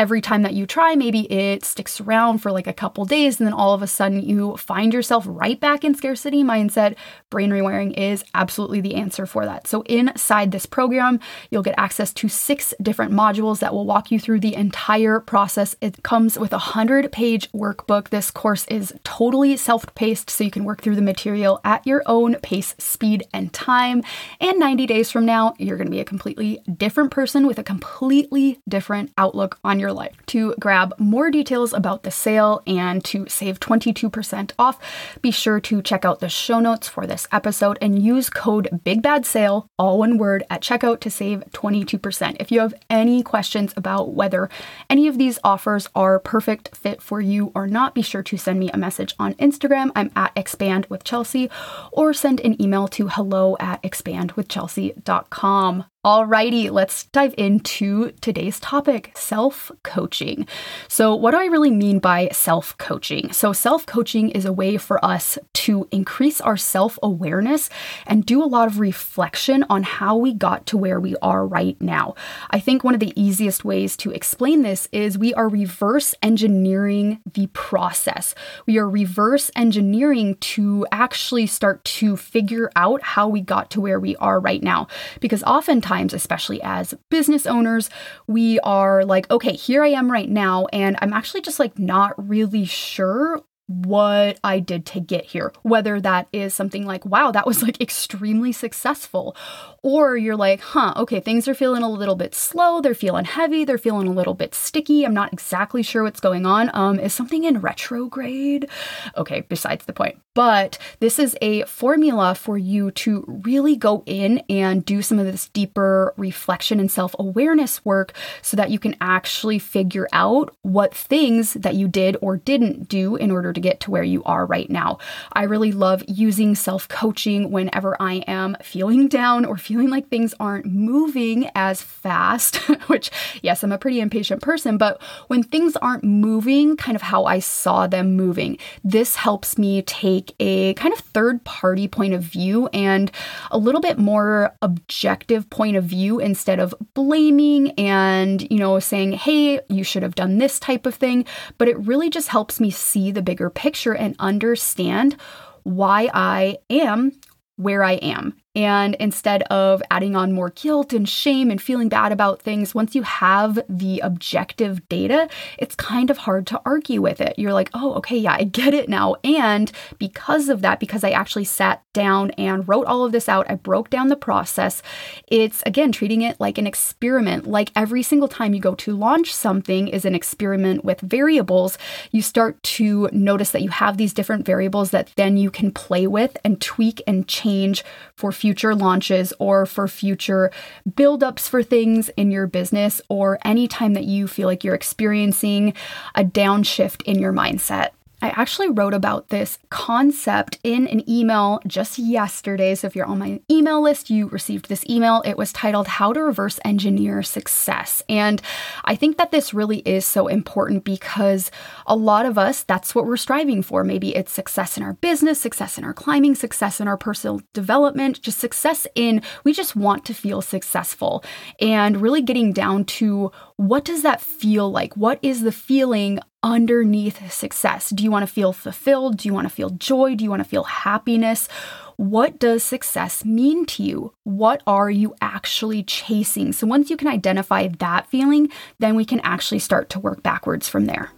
every 0.00 0.22
time 0.22 0.40
that 0.40 0.54
you 0.54 0.64
try, 0.64 0.94
maybe 0.94 1.30
it 1.30 1.62
sticks 1.62 2.00
around 2.00 2.38
for 2.38 2.50
like 2.50 2.66
a 2.66 2.72
couple 2.72 3.04
days, 3.04 3.38
and 3.38 3.46
then 3.46 3.52
all 3.52 3.74
of 3.74 3.82
a 3.82 3.86
sudden 3.86 4.22
you 4.22 4.56
find 4.56 4.94
yourself 4.94 5.26
right 5.28 5.60
back 5.60 5.84
in 5.84 5.94
scarcity 5.94 6.42
mindset. 6.42 6.96
Brain 7.28 7.50
rewiring 7.50 7.92
is 7.98 8.24
absolutely 8.34 8.80
the 8.80 8.94
answer 8.94 9.26
for 9.26 9.44
that. 9.44 9.66
So, 9.66 9.82
inside 9.82 10.52
this 10.52 10.64
program, 10.64 11.20
you'll 11.50 11.62
get 11.62 11.74
access 11.76 12.14
to 12.14 12.30
six 12.30 12.72
different 12.80 13.12
modules 13.12 13.58
that 13.58 13.74
will 13.74 13.84
walk 13.84 14.10
you 14.10 14.18
through 14.18 14.40
the 14.40 14.54
entire 14.54 15.20
process. 15.20 15.76
It 15.82 16.02
comes 16.02 16.38
with 16.38 16.52
a 16.52 16.72
100 16.72 17.12
page 17.12 17.52
workbook. 17.52 18.08
This 18.08 18.30
course 18.30 18.64
is 18.68 18.94
totally 19.04 19.54
self 19.58 19.94
paced, 19.94 20.30
so 20.30 20.44
you 20.44 20.50
can 20.50 20.64
work 20.64 20.80
through 20.80 20.96
the 20.96 21.02
material 21.02 21.60
at 21.62 21.86
your 21.86 22.02
own 22.06 22.36
pace, 22.36 22.74
speed, 22.78 23.24
and 23.34 23.52
time. 23.52 24.02
And 24.40 24.58
90 24.58 24.86
days 24.86 25.10
from 25.10 25.26
now, 25.26 25.52
you're 25.58 25.76
going 25.76 25.88
to 25.88 25.92
be 25.92 26.00
a 26.00 26.06
completely 26.06 26.62
different 26.74 27.10
person 27.10 27.46
with 27.46 27.58
a 27.58 27.62
completely 27.62 28.62
different 28.66 29.12
outlook 29.18 29.58
on 29.62 29.78
your 29.78 29.89
your 29.90 29.96
life. 29.96 30.14
To 30.26 30.54
grab 30.58 30.94
more 30.98 31.30
details 31.30 31.72
about 31.72 32.02
the 32.04 32.10
sale 32.10 32.62
and 32.66 33.02
to 33.06 33.26
save 33.28 33.60
22% 33.60 34.52
off, 34.58 34.78
be 35.20 35.30
sure 35.30 35.60
to 35.60 35.82
check 35.82 36.04
out 36.04 36.20
the 36.20 36.28
show 36.28 36.60
notes 36.60 36.88
for 36.88 37.06
this 37.06 37.26
episode 37.32 37.78
and 37.80 38.02
use 38.02 38.28
code 38.30 38.68
BIGBADSALE, 38.84 39.66
all 39.78 39.98
one 39.98 40.18
word, 40.18 40.44
at 40.48 40.62
checkout 40.62 41.00
to 41.00 41.10
save 41.10 41.42
22%. 41.52 42.36
If 42.38 42.52
you 42.52 42.60
have 42.60 42.74
any 42.88 43.22
questions 43.22 43.74
about 43.76 44.14
whether 44.14 44.48
any 44.88 45.08
of 45.08 45.18
these 45.18 45.40
offers 45.42 45.88
are 45.94 46.20
perfect 46.20 46.76
fit 46.76 47.02
for 47.02 47.20
you 47.20 47.50
or 47.54 47.66
not, 47.66 47.94
be 47.94 48.02
sure 48.02 48.22
to 48.22 48.36
send 48.36 48.60
me 48.60 48.70
a 48.70 48.78
message 48.78 49.14
on 49.18 49.34
Instagram. 49.34 49.90
I'm 49.96 50.12
at 50.14 50.32
expand 50.36 50.86
with 50.86 51.04
Chelsea 51.04 51.50
or 51.92 52.12
send 52.12 52.40
an 52.40 52.60
email 52.62 52.86
to 52.88 53.08
hello 53.08 53.56
at 53.58 53.82
expandwithchelsea.com. 53.82 55.84
Alrighty, 56.02 56.70
let's 56.70 57.04
dive 57.08 57.34
into 57.36 58.12
today's 58.22 58.58
topic 58.58 59.12
self 59.14 59.70
coaching. 59.82 60.46
So, 60.88 61.14
what 61.14 61.32
do 61.32 61.36
I 61.36 61.44
really 61.44 61.70
mean 61.70 61.98
by 61.98 62.30
self 62.32 62.74
coaching? 62.78 63.32
So, 63.32 63.52
self 63.52 63.84
coaching 63.84 64.30
is 64.30 64.46
a 64.46 64.52
way 64.52 64.78
for 64.78 65.04
us 65.04 65.38
to 65.52 65.86
increase 65.90 66.40
our 66.40 66.56
self 66.56 66.98
awareness 67.02 67.68
and 68.06 68.24
do 68.24 68.42
a 68.42 68.48
lot 68.48 68.66
of 68.66 68.80
reflection 68.80 69.62
on 69.68 69.82
how 69.82 70.16
we 70.16 70.32
got 70.32 70.64
to 70.68 70.78
where 70.78 70.98
we 70.98 71.16
are 71.20 71.46
right 71.46 71.78
now. 71.82 72.14
I 72.48 72.60
think 72.60 72.82
one 72.82 72.94
of 72.94 73.00
the 73.00 73.12
easiest 73.14 73.66
ways 73.66 73.94
to 73.98 74.10
explain 74.10 74.62
this 74.62 74.88
is 74.92 75.18
we 75.18 75.34
are 75.34 75.50
reverse 75.50 76.14
engineering 76.22 77.20
the 77.30 77.48
process. 77.48 78.34
We 78.64 78.78
are 78.78 78.88
reverse 78.88 79.50
engineering 79.54 80.36
to 80.36 80.86
actually 80.92 81.46
start 81.46 81.84
to 81.84 82.16
figure 82.16 82.70
out 82.74 83.02
how 83.02 83.28
we 83.28 83.42
got 83.42 83.68
to 83.72 83.82
where 83.82 84.00
we 84.00 84.16
are 84.16 84.40
right 84.40 84.62
now. 84.62 84.86
Because 85.20 85.42
oftentimes, 85.42 85.89
times, 85.90 86.14
especially 86.14 86.62
as 86.62 86.94
business 87.10 87.46
owners, 87.46 87.90
we 88.28 88.60
are 88.60 89.04
like, 89.04 89.28
okay, 89.28 89.54
here 89.54 89.82
I 89.82 89.88
am 89.88 90.10
right 90.10 90.28
now, 90.28 90.66
and 90.72 90.96
I'm 91.02 91.12
actually 91.12 91.40
just 91.40 91.58
like 91.58 91.78
not 91.80 92.12
really 92.16 92.64
sure 92.64 93.42
what 93.70 94.40
I 94.42 94.58
did 94.58 94.84
to 94.86 95.00
get 95.00 95.24
here. 95.24 95.52
Whether 95.62 96.00
that 96.00 96.26
is 96.32 96.54
something 96.54 96.84
like, 96.84 97.06
wow, 97.06 97.30
that 97.30 97.46
was 97.46 97.62
like 97.62 97.80
extremely 97.80 98.50
successful, 98.50 99.36
or 99.82 100.16
you're 100.16 100.36
like, 100.36 100.60
huh, 100.60 100.92
okay, 100.96 101.20
things 101.20 101.46
are 101.46 101.54
feeling 101.54 101.82
a 101.82 101.88
little 101.88 102.16
bit 102.16 102.34
slow, 102.34 102.80
they're 102.80 102.94
feeling 102.94 103.24
heavy, 103.24 103.64
they're 103.64 103.78
feeling 103.78 104.08
a 104.08 104.12
little 104.12 104.34
bit 104.34 104.54
sticky. 104.54 105.04
I'm 105.04 105.14
not 105.14 105.32
exactly 105.32 105.82
sure 105.82 106.02
what's 106.02 106.20
going 106.20 106.46
on. 106.46 106.70
Um, 106.74 106.98
is 106.98 107.14
something 107.14 107.44
in 107.44 107.60
retrograde? 107.60 108.68
Okay, 109.16 109.42
besides 109.42 109.84
the 109.84 109.92
point. 109.92 110.20
But 110.34 110.78
this 111.00 111.18
is 111.18 111.36
a 111.42 111.64
formula 111.64 112.34
for 112.34 112.56
you 112.56 112.90
to 112.92 113.24
really 113.44 113.76
go 113.76 114.02
in 114.06 114.38
and 114.48 114.84
do 114.84 115.02
some 115.02 115.18
of 115.18 115.26
this 115.26 115.48
deeper 115.48 116.14
reflection 116.16 116.80
and 116.80 116.90
self 116.90 117.14
awareness 117.18 117.84
work 117.84 118.12
so 118.42 118.56
that 118.56 118.70
you 118.70 118.78
can 118.78 118.96
actually 119.00 119.58
figure 119.58 120.08
out 120.12 120.54
what 120.62 120.94
things 120.94 121.54
that 121.54 121.74
you 121.74 121.88
did 121.88 122.16
or 122.20 122.36
didn't 122.36 122.88
do 122.88 123.16
in 123.16 123.30
order 123.30 123.52
to 123.52 123.59
to 123.60 123.68
get 123.68 123.80
to 123.80 123.90
where 123.90 124.02
you 124.02 124.22
are 124.24 124.46
right 124.46 124.70
now. 124.70 124.98
I 125.32 125.44
really 125.44 125.72
love 125.72 126.02
using 126.08 126.54
self 126.54 126.88
coaching 126.88 127.50
whenever 127.50 127.96
I 128.00 128.24
am 128.26 128.56
feeling 128.62 129.08
down 129.08 129.44
or 129.44 129.56
feeling 129.56 129.90
like 129.90 130.08
things 130.08 130.34
aren't 130.40 130.66
moving 130.66 131.50
as 131.54 131.82
fast, 131.82 132.56
which, 132.88 133.10
yes, 133.42 133.62
I'm 133.62 133.72
a 133.72 133.78
pretty 133.78 134.00
impatient 134.00 134.42
person, 134.42 134.78
but 134.78 135.02
when 135.28 135.42
things 135.42 135.76
aren't 135.76 136.04
moving 136.04 136.76
kind 136.76 136.96
of 136.96 137.02
how 137.02 137.24
I 137.24 137.38
saw 137.40 137.86
them 137.86 138.16
moving, 138.16 138.58
this 138.84 139.16
helps 139.16 139.58
me 139.58 139.82
take 139.82 140.34
a 140.40 140.74
kind 140.74 140.92
of 140.92 141.00
third 141.00 141.44
party 141.44 141.88
point 141.88 142.14
of 142.14 142.22
view 142.22 142.68
and 142.72 143.10
a 143.50 143.58
little 143.58 143.80
bit 143.80 143.98
more 143.98 144.54
objective 144.62 145.48
point 145.50 145.76
of 145.76 145.84
view 145.84 146.18
instead 146.18 146.58
of 146.58 146.74
blaming 146.94 147.72
and, 147.72 148.46
you 148.50 148.58
know, 148.58 148.78
saying, 148.78 149.12
hey, 149.12 149.60
you 149.68 149.84
should 149.84 150.02
have 150.02 150.14
done 150.14 150.38
this 150.38 150.58
type 150.58 150.86
of 150.86 150.94
thing. 150.94 151.24
But 151.58 151.68
it 151.68 151.78
really 151.78 152.10
just 152.10 152.28
helps 152.28 152.60
me 152.60 152.70
see 152.70 153.10
the 153.10 153.22
picture 153.50 153.94
and 153.94 154.16
understand 154.18 155.16
why 155.62 156.08
I 156.12 156.58
am 156.68 157.12
where 157.56 157.84
I 157.84 157.92
am 157.94 158.36
and 158.56 158.96
instead 158.96 159.42
of 159.44 159.80
adding 159.92 160.16
on 160.16 160.32
more 160.32 160.50
guilt 160.50 160.92
and 160.92 161.08
shame 161.08 161.50
and 161.52 161.62
feeling 161.62 161.88
bad 161.88 162.10
about 162.10 162.42
things, 162.42 162.74
once 162.74 162.96
you 162.96 163.02
have 163.02 163.60
the 163.68 164.00
objective 164.00 164.88
data, 164.88 165.28
it's 165.56 165.76
kind 165.76 166.10
of 166.10 166.18
hard 166.18 166.48
to 166.48 166.60
argue 166.64 167.00
with 167.00 167.20
it. 167.20 167.38
You're 167.38 167.52
like, 167.52 167.70
oh, 167.74 167.94
okay, 167.94 168.16
yeah, 168.16 168.34
I 168.34 168.44
get 168.44 168.74
it 168.74 168.88
now. 168.88 169.14
And 169.22 169.70
because 169.98 170.48
of 170.48 170.62
that, 170.62 170.80
because 170.80 171.04
I 171.04 171.10
actually 171.10 171.44
sat 171.44 171.82
down 171.92 172.32
and 172.32 172.66
wrote 172.68 172.86
all 172.86 173.04
of 173.04 173.12
this 173.12 173.28
out, 173.28 173.48
I 173.48 173.54
broke 173.54 173.88
down 173.88 174.08
the 174.08 174.16
process. 174.16 174.82
It's 175.28 175.62
again 175.64 175.92
treating 175.92 176.22
it 176.22 176.40
like 176.40 176.58
an 176.58 176.66
experiment. 176.66 177.46
Like 177.46 177.70
every 177.76 178.02
single 178.02 178.28
time 178.28 178.52
you 178.52 178.60
go 178.60 178.74
to 178.74 178.96
launch 178.96 179.32
something 179.32 179.86
is 179.86 180.04
an 180.04 180.16
experiment 180.16 180.84
with 180.84 181.00
variables, 181.00 181.78
you 182.10 182.20
start 182.20 182.60
to 182.64 183.08
notice 183.12 183.52
that 183.52 183.62
you 183.62 183.70
have 183.70 183.96
these 183.96 184.12
different 184.12 184.44
variables 184.44 184.90
that 184.90 185.12
then 185.14 185.36
you 185.36 185.52
can 185.52 185.70
play 185.70 186.08
with 186.08 186.36
and 186.44 186.60
tweak 186.60 187.00
and 187.06 187.28
change 187.28 187.84
for 188.16 188.32
future 188.40 188.74
launches 188.74 189.34
or 189.38 189.66
for 189.66 189.86
future 189.86 190.50
buildups 190.88 191.46
for 191.46 191.62
things 191.62 192.08
in 192.16 192.30
your 192.30 192.46
business 192.46 193.02
or 193.10 193.38
anytime 193.44 193.92
that 193.92 194.04
you 194.04 194.26
feel 194.26 194.48
like 194.48 194.64
you're 194.64 194.74
experiencing 194.74 195.74
a 196.14 196.24
downshift 196.24 197.02
in 197.02 197.18
your 197.18 197.34
mindset. 197.34 197.90
I 198.22 198.28
actually 198.30 198.68
wrote 198.68 198.92
about 198.92 199.28
this 199.28 199.58
concept 199.70 200.58
in 200.62 200.86
an 200.88 201.08
email 201.08 201.60
just 201.66 201.98
yesterday. 201.98 202.74
So 202.74 202.86
if 202.86 202.94
you're 202.94 203.06
on 203.06 203.18
my 203.18 203.40
email 203.50 203.82
list, 203.82 204.10
you 204.10 204.28
received 204.28 204.68
this 204.68 204.84
email. 204.88 205.22
It 205.24 205.38
was 205.38 205.52
titled 205.52 205.88
How 205.88 206.12
to 206.12 206.22
Reverse 206.22 206.60
Engineer 206.64 207.22
Success. 207.22 208.02
And 208.08 208.42
I 208.84 208.94
think 208.94 209.16
that 209.16 209.30
this 209.30 209.54
really 209.54 209.78
is 209.78 210.04
so 210.04 210.26
important 210.26 210.84
because 210.84 211.50
a 211.86 211.96
lot 211.96 212.26
of 212.26 212.36
us, 212.36 212.62
that's 212.62 212.94
what 212.94 213.06
we're 213.06 213.16
striving 213.16 213.62
for. 213.62 213.84
Maybe 213.84 214.14
it's 214.14 214.32
success 214.32 214.76
in 214.76 214.82
our 214.82 214.94
business, 214.94 215.40
success 215.40 215.78
in 215.78 215.84
our 215.84 215.94
climbing, 215.94 216.34
success 216.34 216.80
in 216.80 216.88
our 216.88 216.98
personal 216.98 217.40
development, 217.54 218.20
just 218.20 218.38
success 218.38 218.86
in, 218.94 219.22
we 219.44 219.52
just 219.52 219.74
want 219.74 220.04
to 220.04 220.14
feel 220.14 220.42
successful. 220.42 221.24
And 221.58 222.02
really 222.02 222.22
getting 222.22 222.52
down 222.52 222.84
to 222.84 223.32
what 223.56 223.84
does 223.84 224.02
that 224.02 224.20
feel 224.20 224.70
like? 224.70 224.96
What 224.96 225.18
is 225.22 225.42
the 225.42 225.52
feeling 225.52 226.20
underneath 226.42 227.32
success? 227.32 227.90
Do 227.90 228.04
you 228.04 228.10
want 228.10 228.26
to 228.26 228.32
feel 228.32 228.52
fulfilled? 228.52 229.18
Do 229.18 229.28
you 229.28 229.34
want 229.34 229.48
to 229.48 229.54
feel 229.54 229.70
joy? 229.70 230.14
Do 230.14 230.24
you 230.24 230.30
want 230.30 230.42
to 230.42 230.48
feel 230.48 230.64
happiness? 230.64 231.48
What 231.96 232.38
does 232.38 232.62
success 232.62 233.24
mean 233.24 233.66
to 233.66 233.82
you? 233.82 234.14
What 234.24 234.62
are 234.66 234.90
you 234.90 235.14
actually 235.20 235.82
chasing? 235.82 236.52
So, 236.52 236.66
once 236.66 236.88
you 236.88 236.96
can 236.96 237.08
identify 237.08 237.68
that 237.68 238.06
feeling, 238.06 238.48
then 238.78 238.94
we 238.94 239.04
can 239.04 239.20
actually 239.20 239.58
start 239.58 239.90
to 239.90 240.00
work 240.00 240.22
backwards 240.22 240.68
from 240.68 240.86
there. 240.86 241.12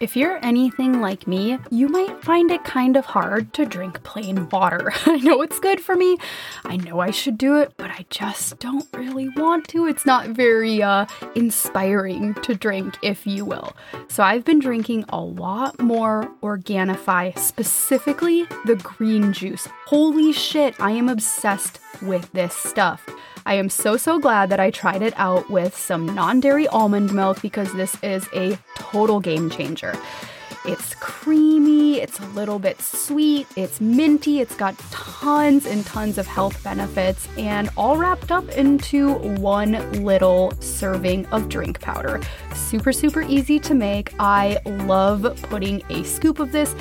If 0.00 0.16
you're 0.16 0.44
anything 0.44 1.00
like 1.00 1.28
me, 1.28 1.56
you 1.70 1.86
might 1.88 2.22
find 2.24 2.50
it 2.50 2.64
kind 2.64 2.96
of 2.96 3.06
hard 3.06 3.52
to 3.54 3.64
drink 3.64 4.02
plain 4.02 4.48
water. 4.48 4.92
I 5.06 5.18
know 5.18 5.40
it's 5.40 5.60
good 5.60 5.80
for 5.80 5.94
me. 5.94 6.18
I 6.64 6.76
know 6.76 6.98
I 6.98 7.12
should 7.12 7.38
do 7.38 7.58
it, 7.58 7.74
but 7.76 7.90
I 7.90 8.04
just 8.10 8.58
don't 8.58 8.88
really 8.92 9.28
want 9.28 9.68
to. 9.68 9.86
It's 9.86 10.04
not 10.04 10.30
very 10.30 10.82
uh, 10.82 11.06
inspiring 11.36 12.34
to 12.42 12.56
drink, 12.56 12.98
if 13.02 13.24
you 13.24 13.44
will. 13.44 13.76
So 14.08 14.24
I've 14.24 14.44
been 14.44 14.58
drinking 14.58 15.04
a 15.10 15.20
lot 15.20 15.80
more 15.80 16.28
Organifi, 16.42 17.38
specifically 17.38 18.46
the 18.64 18.76
green 18.76 19.32
juice. 19.32 19.68
Holy 19.86 20.32
shit, 20.32 20.74
I 20.80 20.90
am 20.90 21.08
obsessed 21.08 21.78
with 22.02 22.32
this 22.32 22.54
stuff. 22.54 23.08
I 23.46 23.54
am 23.54 23.68
so, 23.68 23.96
so 23.98 24.18
glad 24.18 24.48
that 24.50 24.60
I 24.60 24.70
tried 24.70 25.02
it 25.02 25.12
out 25.16 25.50
with 25.50 25.76
some 25.76 26.06
non 26.06 26.40
dairy 26.40 26.66
almond 26.68 27.12
milk 27.12 27.42
because 27.42 27.72
this 27.74 27.96
is 28.02 28.26
a 28.34 28.58
total 28.76 29.20
game 29.20 29.50
changer. 29.50 29.94
It's 30.66 30.94
creamy, 30.94 32.00
it's 32.00 32.18
a 32.20 32.26
little 32.28 32.58
bit 32.58 32.80
sweet, 32.80 33.46
it's 33.54 33.82
minty, 33.82 34.40
it's 34.40 34.56
got 34.56 34.78
tons 34.90 35.66
and 35.66 35.84
tons 35.84 36.16
of 36.16 36.26
health 36.26 36.64
benefits, 36.64 37.28
and 37.36 37.68
all 37.76 37.98
wrapped 37.98 38.32
up 38.32 38.48
into 38.48 39.12
one 39.40 39.72
little 40.02 40.54
serving 40.60 41.26
of 41.26 41.50
drink 41.50 41.80
powder. 41.80 42.22
Super, 42.54 42.92
super 42.92 43.20
easy 43.20 43.58
to 43.58 43.74
make. 43.74 44.14
I 44.18 44.58
love 44.64 45.38
putting 45.42 45.82
a 45.90 46.02
scoop 46.04 46.38
of 46.38 46.50
this 46.50 46.74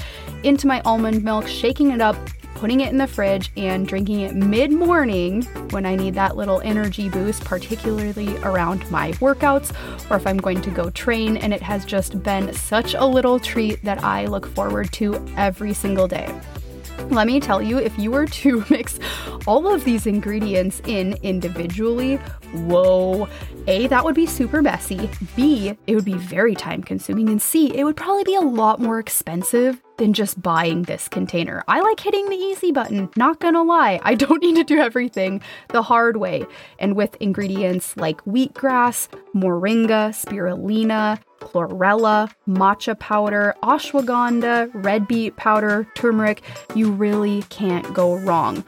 into 0.43 0.65
my 0.65 0.79
almond 0.85 1.21
milk, 1.21 1.45
shaking 1.45 1.91
it 1.91 1.99
up, 1.99 2.15
putting 2.63 2.79
it 2.79 2.93
in 2.93 2.97
the 2.97 3.05
fridge 3.05 3.51
and 3.57 3.85
drinking 3.85 4.21
it 4.21 4.33
mid 4.33 4.71
morning 4.71 5.41
when 5.71 5.85
I 5.85 5.97
need 5.97 6.13
that 6.13 6.37
little 6.37 6.61
energy 6.61 7.09
boost, 7.09 7.43
particularly 7.43 8.37
around 8.37 8.89
my 8.89 9.11
workouts 9.19 9.75
or 10.09 10.15
if 10.15 10.25
I'm 10.25 10.37
going 10.37 10.61
to 10.61 10.69
go 10.71 10.89
train. 10.89 11.35
And 11.35 11.53
it 11.53 11.61
has 11.61 11.83
just 11.83 12.23
been 12.23 12.53
such 12.53 12.93
a 12.93 13.05
little 13.05 13.37
treat 13.37 13.83
that 13.83 14.01
I 14.01 14.27
look 14.27 14.47
forward 14.47 14.93
to 14.93 15.21
every 15.35 15.73
single 15.73 16.07
day. 16.07 16.33
Let 17.09 17.27
me 17.27 17.39
tell 17.39 17.61
you, 17.61 17.77
if 17.77 17.97
you 17.99 18.11
were 18.11 18.25
to 18.25 18.65
mix 18.69 18.99
all 19.45 19.71
of 19.71 19.83
these 19.83 20.07
ingredients 20.07 20.81
in 20.85 21.13
individually, 21.21 22.15
whoa, 22.53 23.27
A, 23.67 23.87
that 23.87 24.03
would 24.03 24.15
be 24.15 24.25
super 24.25 24.61
messy. 24.61 25.09
B, 25.35 25.77
it 25.85 25.95
would 25.95 26.05
be 26.05 26.15
very 26.15 26.55
time 26.55 26.81
consuming. 26.81 27.29
And 27.29 27.41
C, 27.41 27.75
it 27.75 27.83
would 27.83 27.95
probably 27.95 28.23
be 28.23 28.35
a 28.35 28.41
lot 28.41 28.79
more 28.79 28.99
expensive 28.99 29.81
than 29.97 30.13
just 30.13 30.41
buying 30.41 30.83
this 30.83 31.07
container. 31.07 31.63
I 31.67 31.81
like 31.81 31.99
hitting 31.99 32.29
the 32.29 32.35
easy 32.35 32.71
button, 32.71 33.09
not 33.15 33.39
gonna 33.39 33.63
lie. 33.63 33.99
I 34.03 34.15
don't 34.15 34.41
need 34.43 34.55
to 34.55 34.63
do 34.63 34.79
everything 34.79 35.41
the 35.69 35.83
hard 35.83 36.17
way. 36.17 36.45
And 36.79 36.95
with 36.95 37.15
ingredients 37.19 37.95
like 37.97 38.23
wheatgrass, 38.25 39.07
moringa, 39.35 40.09
spirulina, 40.09 41.19
chlorella, 41.43 42.31
matcha 42.47 42.97
powder, 42.97 43.53
ashwagandha, 43.63 44.69
red 44.73 45.07
beet 45.07 45.35
powder, 45.35 45.87
turmeric, 45.95 46.41
you 46.73 46.91
really 46.91 47.43
can't 47.49 47.93
go 47.93 48.15
wrong. 48.15 48.63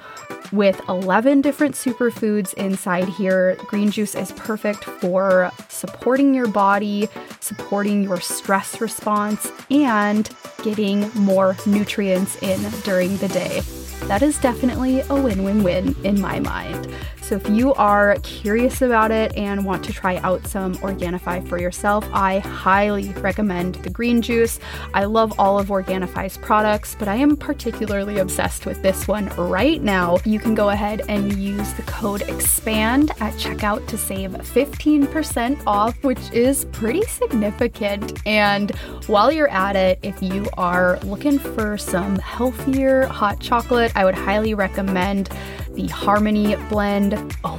With 0.52 0.80
11 0.88 1.42
different 1.42 1.76
superfoods 1.76 2.54
inside 2.54 3.10
here, 3.10 3.56
green 3.68 3.90
juice 3.90 4.14
is 4.16 4.32
perfect 4.34 4.84
for 4.84 5.52
supporting 5.70 6.34
your 6.34 6.48
body, 6.48 7.10
supporting 7.40 8.04
your 8.04 8.22
stress 8.22 8.80
response, 8.80 9.52
and 9.72 10.30
getting 10.64 11.10
more 11.16 11.58
nutrients 11.66 12.42
in 12.44 12.62
during 12.84 13.18
the 13.18 13.28
day. 13.30 13.62
That 14.08 14.22
is 14.22 14.38
definitely 14.38 15.02
a 15.02 15.16
win 15.16 15.44
win 15.44 15.64
win 15.64 15.96
in 16.04 16.22
my 16.22 16.40
mind. 16.40 16.88
So 17.26 17.38
if 17.38 17.50
you 17.50 17.74
are 17.74 18.18
curious 18.22 18.84
about 18.84 19.10
it 19.10 19.36
and 19.36 19.66
want 19.66 19.84
to 19.86 19.92
try 19.92 20.18
out 20.18 20.46
some 20.46 20.76
Organifi 20.76 21.50
for 21.50 21.60
yourself, 21.60 22.08
I 22.14 22.38
highly 22.38 23.14
recommend 23.14 23.74
the 23.76 23.90
green 23.90 24.22
juice. 24.22 24.60
I 24.94 25.06
love 25.06 25.34
all 25.40 25.58
of 25.58 25.70
Organifi's 25.70 26.38
products, 26.38 26.96
but 27.00 27.08
I 27.08 27.16
am 27.16 27.36
particularly 27.36 28.20
obsessed 28.20 28.68
with 28.68 28.84
this 28.84 29.08
one 29.08 29.30
right 29.38 29.82
now. 29.82 30.20
You 30.24 30.38
can 30.38 30.54
go 30.54 30.70
ahead 30.70 31.02
and 31.10 31.36
use 31.36 31.74
the 31.74 31.82
code 31.82 32.22
EXPAND 32.22 33.10
at 33.20 33.34
checkout 33.40 33.88
to 33.88 33.98
save 33.98 34.30
15% 34.30 35.64
off, 35.66 35.96
which 36.04 36.32
is 36.32 36.66
pretty 36.66 37.02
significant. 37.06 38.22
And 38.28 38.70
while 39.08 39.32
you're 39.32 39.50
at 39.50 39.76
it, 39.76 39.98
if 40.04 40.22
you 40.22 40.48
are 40.58 41.00
looking 41.00 41.40
for 41.40 41.76
some 41.76 42.20
healthier 42.20 43.08
hot 43.08 43.40
chocolate, 43.40 43.92
I 43.96 44.06
would 44.06 44.14
highly 44.14 44.54
recommend 44.54 45.32
the 45.76 45.88
Harmony 45.88 46.56
blend. 46.70 47.14
Oh 47.44 47.58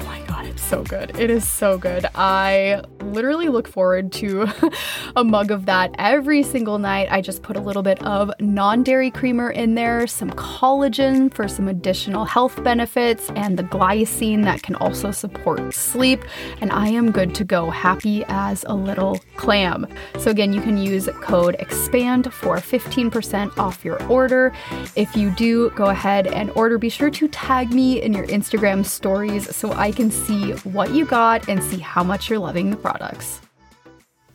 so 0.66 0.82
good. 0.82 1.16
It 1.18 1.30
is 1.30 1.46
so 1.46 1.78
good. 1.78 2.06
I 2.16 2.82
literally 3.00 3.48
look 3.48 3.68
forward 3.68 4.10
to 4.12 4.48
a 5.16 5.22
mug 5.22 5.52
of 5.52 5.66
that 5.66 5.94
every 5.98 6.42
single 6.42 6.78
night. 6.78 7.06
I 7.10 7.20
just 7.20 7.42
put 7.42 7.56
a 7.56 7.60
little 7.60 7.82
bit 7.82 8.02
of 8.02 8.32
non 8.40 8.82
dairy 8.82 9.10
creamer 9.12 9.50
in 9.50 9.76
there, 9.76 10.06
some 10.08 10.30
collagen 10.32 11.32
for 11.32 11.46
some 11.46 11.68
additional 11.68 12.24
health 12.24 12.62
benefits, 12.64 13.30
and 13.36 13.56
the 13.56 13.62
glycine 13.62 14.42
that 14.44 14.62
can 14.64 14.74
also 14.76 15.12
support 15.12 15.72
sleep. 15.72 16.24
And 16.60 16.72
I 16.72 16.88
am 16.88 17.12
good 17.12 17.34
to 17.36 17.44
go, 17.44 17.70
happy 17.70 18.24
as 18.26 18.64
a 18.68 18.74
little 18.74 19.20
clam. 19.36 19.86
So, 20.18 20.30
again, 20.30 20.52
you 20.52 20.60
can 20.60 20.76
use 20.76 21.08
code 21.20 21.54
EXPAND 21.60 22.32
for 22.32 22.56
15% 22.56 23.56
off 23.56 23.84
your 23.84 24.02
order. 24.08 24.52
If 24.96 25.16
you 25.16 25.30
do 25.30 25.70
go 25.70 25.86
ahead 25.86 26.26
and 26.26 26.50
order, 26.50 26.76
be 26.76 26.88
sure 26.88 27.10
to 27.10 27.28
tag 27.28 27.72
me 27.72 28.02
in 28.02 28.12
your 28.12 28.26
Instagram 28.26 28.84
stories 28.84 29.54
so 29.54 29.72
I 29.72 29.92
can 29.92 30.10
see 30.10 30.55
what 30.64 30.92
you 30.92 31.04
got 31.04 31.48
and 31.48 31.62
see 31.62 31.78
how 31.78 32.02
much 32.02 32.30
you're 32.30 32.38
loving 32.38 32.70
the 32.70 32.76
products. 32.76 33.40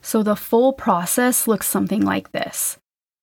So 0.01 0.23
the 0.23 0.35
full 0.35 0.73
process 0.73 1.47
looks 1.47 1.67
something 1.67 2.01
like 2.01 2.31
this. 2.31 2.77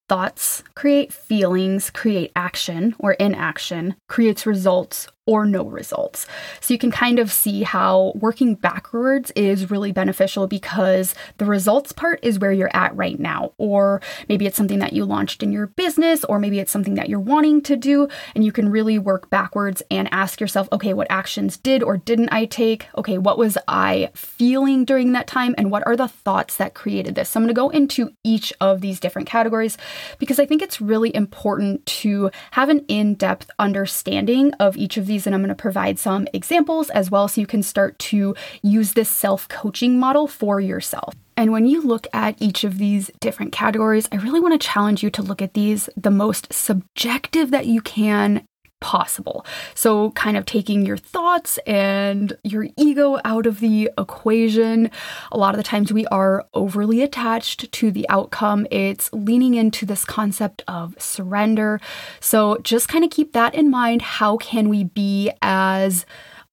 Thoughts 0.08 0.62
create 0.74 1.12
feelings, 1.12 1.90
create 1.90 2.32
action 2.34 2.94
or 2.98 3.12
inaction, 3.12 3.94
creates 4.08 4.46
results 4.46 5.08
or 5.28 5.44
no 5.44 5.64
results. 5.64 6.26
So 6.60 6.72
you 6.72 6.78
can 6.78 6.90
kind 6.90 7.18
of 7.18 7.30
see 7.30 7.62
how 7.62 8.12
working 8.14 8.54
backwards 8.54 9.30
is 9.36 9.70
really 9.70 9.92
beneficial 9.92 10.46
because 10.46 11.14
the 11.36 11.44
results 11.44 11.92
part 11.92 12.18
is 12.22 12.38
where 12.38 12.50
you're 12.50 12.74
at 12.74 12.96
right 12.96 13.20
now. 13.20 13.52
Or 13.58 14.00
maybe 14.30 14.46
it's 14.46 14.56
something 14.56 14.78
that 14.78 14.94
you 14.94 15.04
launched 15.04 15.42
in 15.42 15.52
your 15.52 15.66
business, 15.66 16.24
or 16.24 16.38
maybe 16.38 16.60
it's 16.60 16.72
something 16.72 16.94
that 16.94 17.10
you're 17.10 17.20
wanting 17.20 17.60
to 17.62 17.76
do. 17.76 18.08
And 18.34 18.42
you 18.42 18.52
can 18.52 18.70
really 18.70 18.98
work 18.98 19.28
backwards 19.28 19.82
and 19.90 20.08
ask 20.12 20.40
yourself, 20.40 20.66
okay, 20.72 20.94
what 20.94 21.06
actions 21.10 21.58
did 21.58 21.82
or 21.82 21.98
didn't 21.98 22.30
I 22.32 22.46
take? 22.46 22.86
Okay, 22.96 23.18
what 23.18 23.36
was 23.36 23.58
I 23.68 24.10
feeling 24.14 24.86
during 24.86 25.12
that 25.12 25.26
time? 25.26 25.54
And 25.58 25.70
what 25.70 25.86
are 25.86 25.94
the 25.94 26.08
thoughts 26.08 26.56
that 26.56 26.72
created 26.72 27.16
this? 27.16 27.28
So 27.28 27.38
I'm 27.38 27.44
going 27.44 27.54
to 27.54 27.60
go 27.60 27.68
into 27.68 28.12
each 28.24 28.50
of 28.62 28.80
these 28.80 28.98
different 28.98 29.28
categories 29.28 29.76
because 30.18 30.38
I 30.38 30.46
think 30.46 30.62
it's 30.62 30.80
really 30.80 31.14
important 31.14 31.84
to 32.00 32.30
have 32.52 32.70
an 32.70 32.86
in 32.88 33.12
depth 33.12 33.50
understanding 33.58 34.54
of 34.54 34.78
each 34.78 34.96
of 34.96 35.04
these 35.04 35.17
and 35.26 35.34
I'm 35.34 35.42
going 35.42 35.48
to 35.48 35.54
provide 35.54 35.98
some 35.98 36.26
examples 36.32 36.90
as 36.90 37.10
well 37.10 37.28
so 37.28 37.40
you 37.40 37.46
can 37.46 37.62
start 37.62 37.98
to 38.00 38.34
use 38.62 38.92
this 38.92 39.10
self 39.10 39.48
coaching 39.48 39.98
model 39.98 40.26
for 40.26 40.60
yourself. 40.60 41.14
And 41.36 41.52
when 41.52 41.66
you 41.66 41.80
look 41.80 42.08
at 42.12 42.34
each 42.40 42.64
of 42.64 42.78
these 42.78 43.12
different 43.20 43.52
categories, 43.52 44.08
I 44.10 44.16
really 44.16 44.40
want 44.40 44.60
to 44.60 44.66
challenge 44.66 45.04
you 45.04 45.10
to 45.10 45.22
look 45.22 45.40
at 45.40 45.54
these 45.54 45.88
the 45.96 46.10
most 46.10 46.52
subjective 46.52 47.52
that 47.52 47.66
you 47.66 47.80
can 47.80 48.44
possible. 48.80 49.44
So, 49.74 50.10
kind 50.12 50.36
of 50.36 50.44
taking 50.44 50.84
your 50.84 50.96
thoughts 50.96 51.58
and 51.66 52.36
your 52.44 52.68
ego 52.76 53.20
out 53.24 53.46
of 53.46 53.60
the 53.60 53.90
equation. 53.98 54.90
A 55.32 55.38
lot 55.38 55.54
of 55.54 55.56
the 55.56 55.62
times 55.62 55.92
we 55.92 56.06
are 56.06 56.46
overly 56.54 57.02
attached 57.02 57.70
to 57.72 57.90
the 57.90 58.08
outcome. 58.08 58.66
It's 58.70 59.12
leaning 59.12 59.54
into 59.54 59.86
this 59.86 60.04
concept 60.04 60.62
of 60.68 60.94
surrender. 61.00 61.80
So, 62.20 62.58
just 62.62 62.88
kind 62.88 63.04
of 63.04 63.10
keep 63.10 63.32
that 63.32 63.54
in 63.54 63.70
mind. 63.70 64.02
How 64.02 64.36
can 64.36 64.68
we 64.68 64.84
be 64.84 65.30
as 65.42 66.06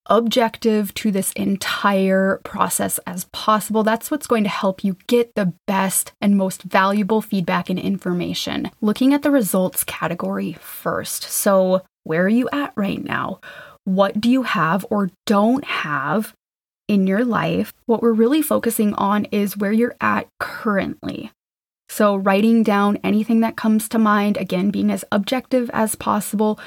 objective 0.07 0.93
to 0.93 1.11
this 1.11 1.31
entire 1.33 2.39
process 2.43 2.99
as 3.07 3.25
possible. 3.25 3.83
That's 3.83 4.11
what's 4.11 4.27
going 4.27 4.43
to 4.43 4.49
help 4.49 4.83
you 4.83 4.97
get 5.07 5.35
the 5.35 5.53
best 5.65 6.13
and 6.21 6.37
most 6.37 6.63
valuable 6.63 7.21
feedback 7.21 7.69
and 7.69 7.79
information. 7.79 8.71
Looking 8.81 9.13
at 9.13 9.23
the 9.23 9.31
results 9.31 9.83
category 9.83 10.53
first. 10.53 11.23
So, 11.23 11.81
where 12.05 12.23
are 12.23 12.29
you 12.29 12.47
at 12.53 12.71
right 12.77 13.03
now? 13.03 13.41
What 13.83 14.21
do 14.21 14.29
you 14.29 14.43
have 14.43 14.85
or 14.89 15.11
don't 15.25 15.65
have 15.65 16.33
in 16.87 17.07
your 17.07 17.25
life? 17.25 17.73
What 17.85 18.01
we're 18.01 18.13
really 18.13 18.41
focusing 18.41 18.93
on 18.93 19.25
is 19.25 19.57
where 19.57 19.73
you're 19.73 19.97
at 19.99 20.27
currently. 20.39 21.31
So, 21.89 22.15
writing 22.15 22.63
down 22.63 22.97
anything 23.03 23.41
that 23.41 23.57
comes 23.57 23.89
to 23.89 23.99
mind, 23.99 24.37
again, 24.37 24.71
being 24.71 24.89
as 24.89 25.05
objective 25.11 25.69
as 25.73 25.95
possible. 25.95 26.59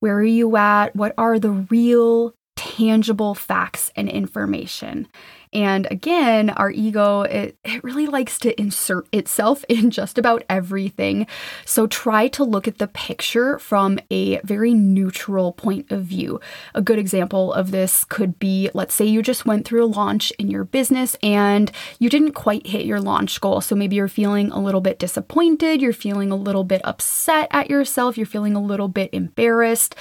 Where 0.00 0.16
are 0.16 0.22
you 0.22 0.56
at? 0.56 0.94
What 0.94 1.14
are 1.18 1.38
the 1.38 1.50
real 1.50 2.34
tangible 2.60 3.34
facts 3.34 3.90
and 3.96 4.06
information. 4.06 5.08
And 5.52 5.88
again, 5.90 6.50
our 6.50 6.70
ego, 6.70 7.22
it, 7.22 7.56
it 7.64 7.82
really 7.82 8.06
likes 8.06 8.38
to 8.40 8.58
insert 8.60 9.08
itself 9.12 9.64
in 9.68 9.90
just 9.90 10.18
about 10.18 10.44
everything. 10.48 11.26
So 11.64 11.86
try 11.86 12.28
to 12.28 12.44
look 12.44 12.68
at 12.68 12.78
the 12.78 12.86
picture 12.86 13.58
from 13.58 13.98
a 14.10 14.40
very 14.40 14.74
neutral 14.74 15.52
point 15.52 15.90
of 15.90 16.04
view. 16.04 16.40
A 16.74 16.82
good 16.82 16.98
example 16.98 17.52
of 17.52 17.70
this 17.70 18.04
could 18.04 18.38
be 18.38 18.70
let's 18.74 18.94
say 18.94 19.04
you 19.04 19.22
just 19.22 19.46
went 19.46 19.66
through 19.66 19.84
a 19.84 19.86
launch 19.86 20.30
in 20.38 20.50
your 20.50 20.64
business 20.64 21.16
and 21.22 21.70
you 21.98 22.08
didn't 22.08 22.32
quite 22.32 22.66
hit 22.66 22.86
your 22.86 23.00
launch 23.00 23.40
goal. 23.40 23.60
So 23.60 23.74
maybe 23.74 23.96
you're 23.96 24.08
feeling 24.08 24.50
a 24.50 24.60
little 24.60 24.80
bit 24.80 24.98
disappointed, 24.98 25.80
you're 25.82 25.92
feeling 25.92 26.30
a 26.30 26.36
little 26.36 26.64
bit 26.64 26.80
upset 26.84 27.48
at 27.50 27.70
yourself, 27.70 28.16
you're 28.16 28.26
feeling 28.26 28.54
a 28.54 28.62
little 28.62 28.88
bit 28.88 29.10
embarrassed. 29.12 29.96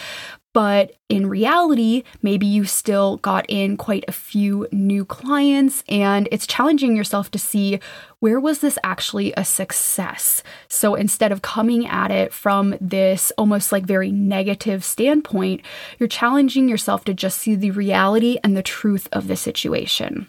But 0.54 0.96
in 1.10 1.30
reality, 1.30 2.04
maybe 2.24 2.48
you 2.48 2.66
still 2.66 3.18
got 3.18 3.46
in 3.48 3.78
quite 3.78 4.04
a 4.08 4.12
few 4.12 4.68
new 4.72 5.06
clients, 5.06 5.84
and 5.88 6.28
it's 6.32 6.48
challenging 6.48 6.96
yourself 6.96 7.30
to 7.32 7.40
see 7.40 7.80
where 8.20 8.40
was 8.40 8.60
this 8.60 8.80
actually 8.84 9.32
a 9.38 9.46
success? 9.46 10.42
So 10.68 10.96
instead 10.96 11.32
of 11.32 11.44
coming 11.44 11.88
at 11.88 12.10
it 12.10 12.34
from 12.34 12.76
this 12.82 13.32
almost 13.38 13.72
like 13.72 13.86
very 13.86 14.12
negative 14.12 14.84
standpoint, 14.84 15.62
you're 16.00 16.10
challenging 16.10 16.68
yourself 16.68 17.06
to 17.06 17.14
just 17.14 17.38
see 17.38 17.56
the 17.56 17.72
reality 17.72 18.40
and 18.44 18.58
the 18.58 18.64
truth 18.64 19.08
of 19.12 19.28
the 19.28 19.36
situation. 19.36 20.28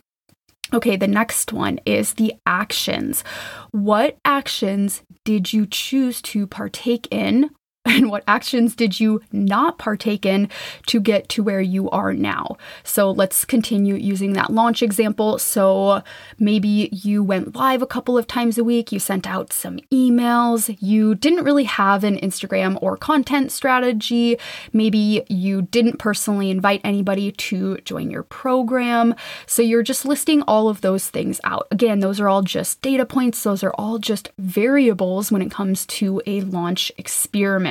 Okay, 0.73 0.97
the 0.97 1.09
next 1.09 1.53
one 1.53 1.81
is 1.85 2.15
the 2.15 2.35
actions. 2.47 3.25
What 3.73 4.19
actions 4.25 5.03
did 5.25 5.53
you 5.53 5.67
choose 5.67 6.23
to 6.23 6.47
partake 6.47 7.09
in 7.11 7.51
and 7.87 8.11
what 8.11 8.25
actions 8.29 8.75
did 8.75 9.01
you 9.01 9.23
not 9.33 9.79
partake 9.79 10.27
in 10.27 10.51
to 10.87 11.01
get 11.01 11.31
to 11.31 11.43
where 11.43 11.63
you 11.63 11.89
are 11.89 12.13
now? 12.13 12.59
So 12.85 13.11
let's 13.11 13.47
continue 13.47 13.95
using 13.95 14.35
that 14.35 14.53
launch 14.53 14.83
example. 14.83 15.39
So 15.39 16.03
maybe 16.39 16.91
you 16.93 17.25
went 17.25 17.57
live 17.57 17.81
a 17.81 17.87
couple 17.87 18.19
of 18.19 18.27
times 18.27 18.59
a 18.59 18.65
week, 18.65 18.93
you 18.93 18.99
sent 18.99 19.27
out 19.27 19.51
some 19.51 19.79
emails, 19.91 20.77
you 20.81 21.15
didn't 21.15 21.45
really 21.45 21.65
have 21.65 22.05
an 22.05 22.19
Instagram 22.19 22.77
or 22.83 22.99
content 22.99 23.51
strategy, 23.51 24.37
maybe 24.75 25.25
you 25.31 25.63
didn't 25.63 25.99
personally 25.99 26.51
invite 26.51 26.83
anybody 26.85 27.33
to 27.33 27.79
join 27.79 28.11
your 28.11 28.25
program. 28.25 29.15
So 29.47 29.63
you're 29.63 29.83
just 29.83 30.05
listing 30.05 30.43
all 30.43 30.69
of 30.69 30.83
those 30.83 31.09
things 31.09 31.41
out. 31.45 31.67
Again, 31.71 32.01
those 32.01 32.21
are 32.21 32.29
all 32.29 32.43
just 32.43 32.83
data 32.83 33.07
points, 33.07 33.43
those 33.43 33.65
are 33.65 33.73
all 33.79 33.99
just 33.99 34.31
variables 34.39 35.33
when 35.33 35.41
it 35.41 35.51
comes 35.51 35.87
to 35.87 36.21
a 36.27 36.43
launch 36.43 36.93
experiment 36.99 37.70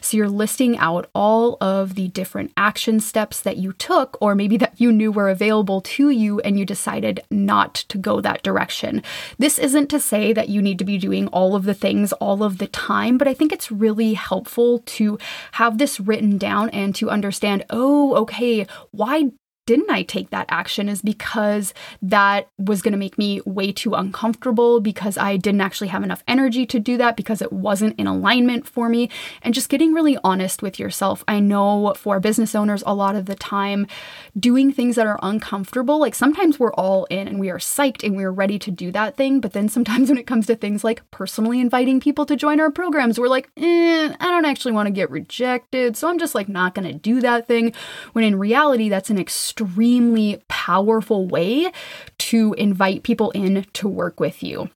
So 0.00 0.16
you're 0.16 0.28
listing 0.28 0.78
out 0.78 1.08
all 1.14 1.56
of 1.60 1.94
the 1.94 2.08
different 2.08 2.52
action 2.56 3.00
steps 3.00 3.40
that 3.40 3.56
you 3.56 3.72
took, 3.72 4.16
or 4.20 4.34
maybe 4.34 4.56
that 4.58 4.80
you 4.80 4.92
knew 4.92 5.12
were 5.12 5.28
available 5.28 5.80
to 5.80 6.10
you 6.10 6.40
and 6.40 6.58
you 6.58 6.64
decided 6.64 7.20
not 7.30 7.74
to 7.74 7.98
go 7.98 8.20
that 8.20 8.42
direction. 8.42 9.02
This 9.38 9.58
isn't 9.58 9.88
to 9.90 10.00
say 10.00 10.32
that 10.32 10.48
you 10.48 10.62
need 10.62 10.78
to 10.78 10.84
be 10.84 10.98
doing 10.98 11.28
all 11.28 11.54
of 11.54 11.64
the 11.64 11.74
things 11.74 12.12
all 12.14 12.42
of 12.42 12.58
the 12.58 12.66
time, 12.66 13.18
but 13.18 13.28
I 13.28 13.34
think 13.34 13.52
it's 13.52 13.70
really 13.70 14.14
helpful 14.14 14.80
to 14.80 15.18
have 15.52 15.78
this 15.78 16.00
written 16.00 16.38
down 16.38 16.70
and 16.70 16.94
to 16.96 17.10
understand 17.10 17.64
oh, 17.70 18.14
okay, 18.14 18.66
why 18.90 19.30
didn't 19.68 19.90
I 19.90 20.02
take 20.02 20.30
that 20.30 20.46
action 20.48 20.88
is 20.88 21.02
because 21.02 21.74
that 22.00 22.48
was 22.56 22.80
going 22.80 22.92
to 22.92 22.98
make 22.98 23.18
me 23.18 23.42
way 23.44 23.70
too 23.70 23.92
uncomfortable 23.92 24.80
because 24.80 25.18
I 25.18 25.36
didn't 25.36 25.60
actually 25.60 25.88
have 25.88 26.02
enough 26.02 26.24
energy 26.26 26.64
to 26.64 26.80
do 26.80 26.96
that 26.96 27.18
because 27.18 27.42
it 27.42 27.52
wasn't 27.52 28.00
in 28.00 28.06
alignment 28.06 28.66
for 28.66 28.88
me. 28.88 29.10
And 29.42 29.52
just 29.52 29.68
getting 29.68 29.92
really 29.92 30.16
honest 30.24 30.62
with 30.62 30.78
yourself. 30.78 31.22
I 31.28 31.38
know 31.38 31.92
for 31.98 32.18
business 32.18 32.54
owners, 32.54 32.82
a 32.86 32.94
lot 32.94 33.14
of 33.14 33.26
the 33.26 33.34
time, 33.34 33.86
doing 34.40 34.72
things 34.72 34.96
that 34.96 35.06
are 35.06 35.20
uncomfortable, 35.22 36.00
like 36.00 36.14
sometimes 36.14 36.58
we're 36.58 36.72
all 36.72 37.04
in 37.10 37.28
and 37.28 37.38
we 37.38 37.50
are 37.50 37.58
psyched 37.58 38.02
and 38.02 38.16
we're 38.16 38.30
ready 38.30 38.58
to 38.60 38.70
do 38.70 38.90
that 38.92 39.18
thing. 39.18 39.38
But 39.38 39.52
then 39.52 39.68
sometimes 39.68 40.08
when 40.08 40.16
it 40.16 40.26
comes 40.26 40.46
to 40.46 40.56
things 40.56 40.82
like 40.82 41.02
personally 41.10 41.60
inviting 41.60 42.00
people 42.00 42.24
to 42.24 42.36
join 42.36 42.58
our 42.58 42.70
programs, 42.70 43.20
we're 43.20 43.28
like, 43.28 43.50
eh, 43.58 44.14
I 44.18 44.30
don't 44.30 44.46
actually 44.46 44.72
want 44.72 44.86
to 44.86 44.92
get 44.92 45.10
rejected. 45.10 45.94
So 45.94 46.08
I'm 46.08 46.18
just 46.18 46.34
like 46.34 46.48
not 46.48 46.74
going 46.74 46.88
to 46.88 46.94
do 46.94 47.20
that 47.20 47.46
thing. 47.46 47.74
When 48.14 48.24
in 48.24 48.38
reality, 48.38 48.88
that's 48.88 49.10
an 49.10 49.18
extreme 49.18 49.57
extremely 49.58 50.42
powerful 50.48 51.26
way 51.26 51.70
to 52.18 52.54
invite 52.54 53.02
people 53.02 53.30
in 53.32 53.64
to 53.72 53.88
work 53.88 54.20
with 54.20 54.42
you. 54.42 54.70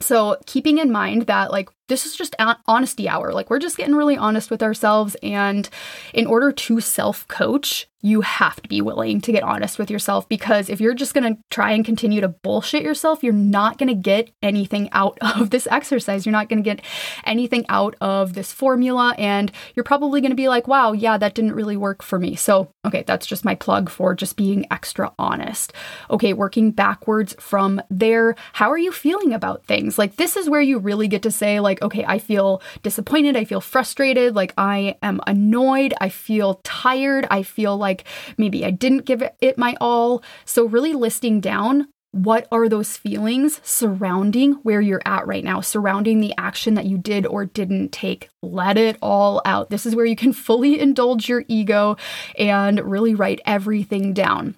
So, 0.00 0.38
keeping 0.46 0.78
in 0.78 0.90
mind 0.90 1.26
that, 1.26 1.50
like, 1.50 1.68
this 1.90 2.06
is 2.06 2.16
just 2.16 2.34
honesty 2.66 3.08
hour. 3.08 3.32
Like, 3.32 3.50
we're 3.50 3.58
just 3.58 3.76
getting 3.76 3.96
really 3.96 4.16
honest 4.16 4.50
with 4.50 4.62
ourselves. 4.62 5.16
And 5.22 5.68
in 6.14 6.26
order 6.26 6.52
to 6.52 6.80
self 6.80 7.28
coach, 7.28 7.88
you 8.02 8.22
have 8.22 8.60
to 8.62 8.68
be 8.68 8.80
willing 8.80 9.20
to 9.20 9.32
get 9.32 9.42
honest 9.42 9.78
with 9.78 9.90
yourself 9.90 10.28
because 10.28 10.70
if 10.70 10.80
you're 10.80 10.94
just 10.94 11.12
going 11.12 11.34
to 11.34 11.42
try 11.50 11.72
and 11.72 11.84
continue 11.84 12.20
to 12.20 12.28
bullshit 12.28 12.82
yourself, 12.82 13.22
you're 13.22 13.32
not 13.32 13.76
going 13.76 13.88
to 13.88 13.94
get 13.94 14.30
anything 14.42 14.88
out 14.92 15.18
of 15.36 15.50
this 15.50 15.68
exercise. 15.70 16.24
You're 16.24 16.32
not 16.32 16.48
going 16.48 16.62
to 16.62 16.74
get 16.74 16.84
anything 17.24 17.66
out 17.68 17.94
of 18.00 18.32
this 18.32 18.52
formula. 18.52 19.14
And 19.18 19.52
you're 19.74 19.84
probably 19.84 20.20
going 20.20 20.30
to 20.30 20.36
be 20.36 20.48
like, 20.48 20.66
wow, 20.66 20.92
yeah, 20.92 21.18
that 21.18 21.34
didn't 21.34 21.54
really 21.54 21.76
work 21.76 22.02
for 22.02 22.18
me. 22.18 22.36
So, 22.36 22.72
okay, 22.86 23.04
that's 23.06 23.26
just 23.26 23.44
my 23.44 23.54
plug 23.54 23.90
for 23.90 24.14
just 24.14 24.36
being 24.36 24.66
extra 24.70 25.12
honest. 25.18 25.72
Okay, 26.10 26.32
working 26.32 26.70
backwards 26.70 27.34
from 27.38 27.82
there, 27.90 28.34
how 28.54 28.70
are 28.70 28.78
you 28.78 28.92
feeling 28.92 29.34
about 29.34 29.66
things? 29.66 29.98
Like, 29.98 30.16
this 30.16 30.36
is 30.36 30.48
where 30.48 30.62
you 30.62 30.78
really 30.78 31.08
get 31.08 31.22
to 31.22 31.30
say, 31.30 31.60
like, 31.60 31.79
okay, 31.82 32.04
I 32.06 32.18
feel 32.18 32.62
disappointed. 32.82 33.36
I 33.36 33.44
feel 33.44 33.60
frustrated. 33.60 34.34
Like, 34.34 34.54
I 34.56 34.96
am 35.02 35.20
annoyed. 35.26 35.94
I 36.00 36.08
feel 36.08 36.60
tired. 36.64 37.26
I 37.30 37.42
feel 37.42 37.76
like 37.76 37.90
like 37.90 38.04
maybe 38.38 38.64
I 38.64 38.70
didn't 38.70 39.04
give 39.04 39.22
it 39.40 39.58
my 39.58 39.76
all. 39.80 40.22
So, 40.44 40.64
really 40.64 40.94
listing 40.94 41.40
down 41.40 41.88
what 42.12 42.48
are 42.50 42.68
those 42.68 42.96
feelings 42.96 43.60
surrounding 43.62 44.54
where 44.64 44.80
you're 44.80 45.02
at 45.04 45.28
right 45.28 45.44
now, 45.44 45.60
surrounding 45.60 46.20
the 46.20 46.34
action 46.36 46.74
that 46.74 46.86
you 46.86 46.98
did 46.98 47.24
or 47.24 47.44
didn't 47.44 47.92
take. 47.92 48.28
Let 48.42 48.76
it 48.76 48.96
all 49.00 49.40
out. 49.44 49.70
This 49.70 49.86
is 49.86 49.94
where 49.94 50.06
you 50.06 50.16
can 50.16 50.32
fully 50.32 50.80
indulge 50.80 51.28
your 51.28 51.44
ego 51.46 51.96
and 52.36 52.80
really 52.80 53.14
write 53.14 53.40
everything 53.46 54.12
down. 54.12 54.56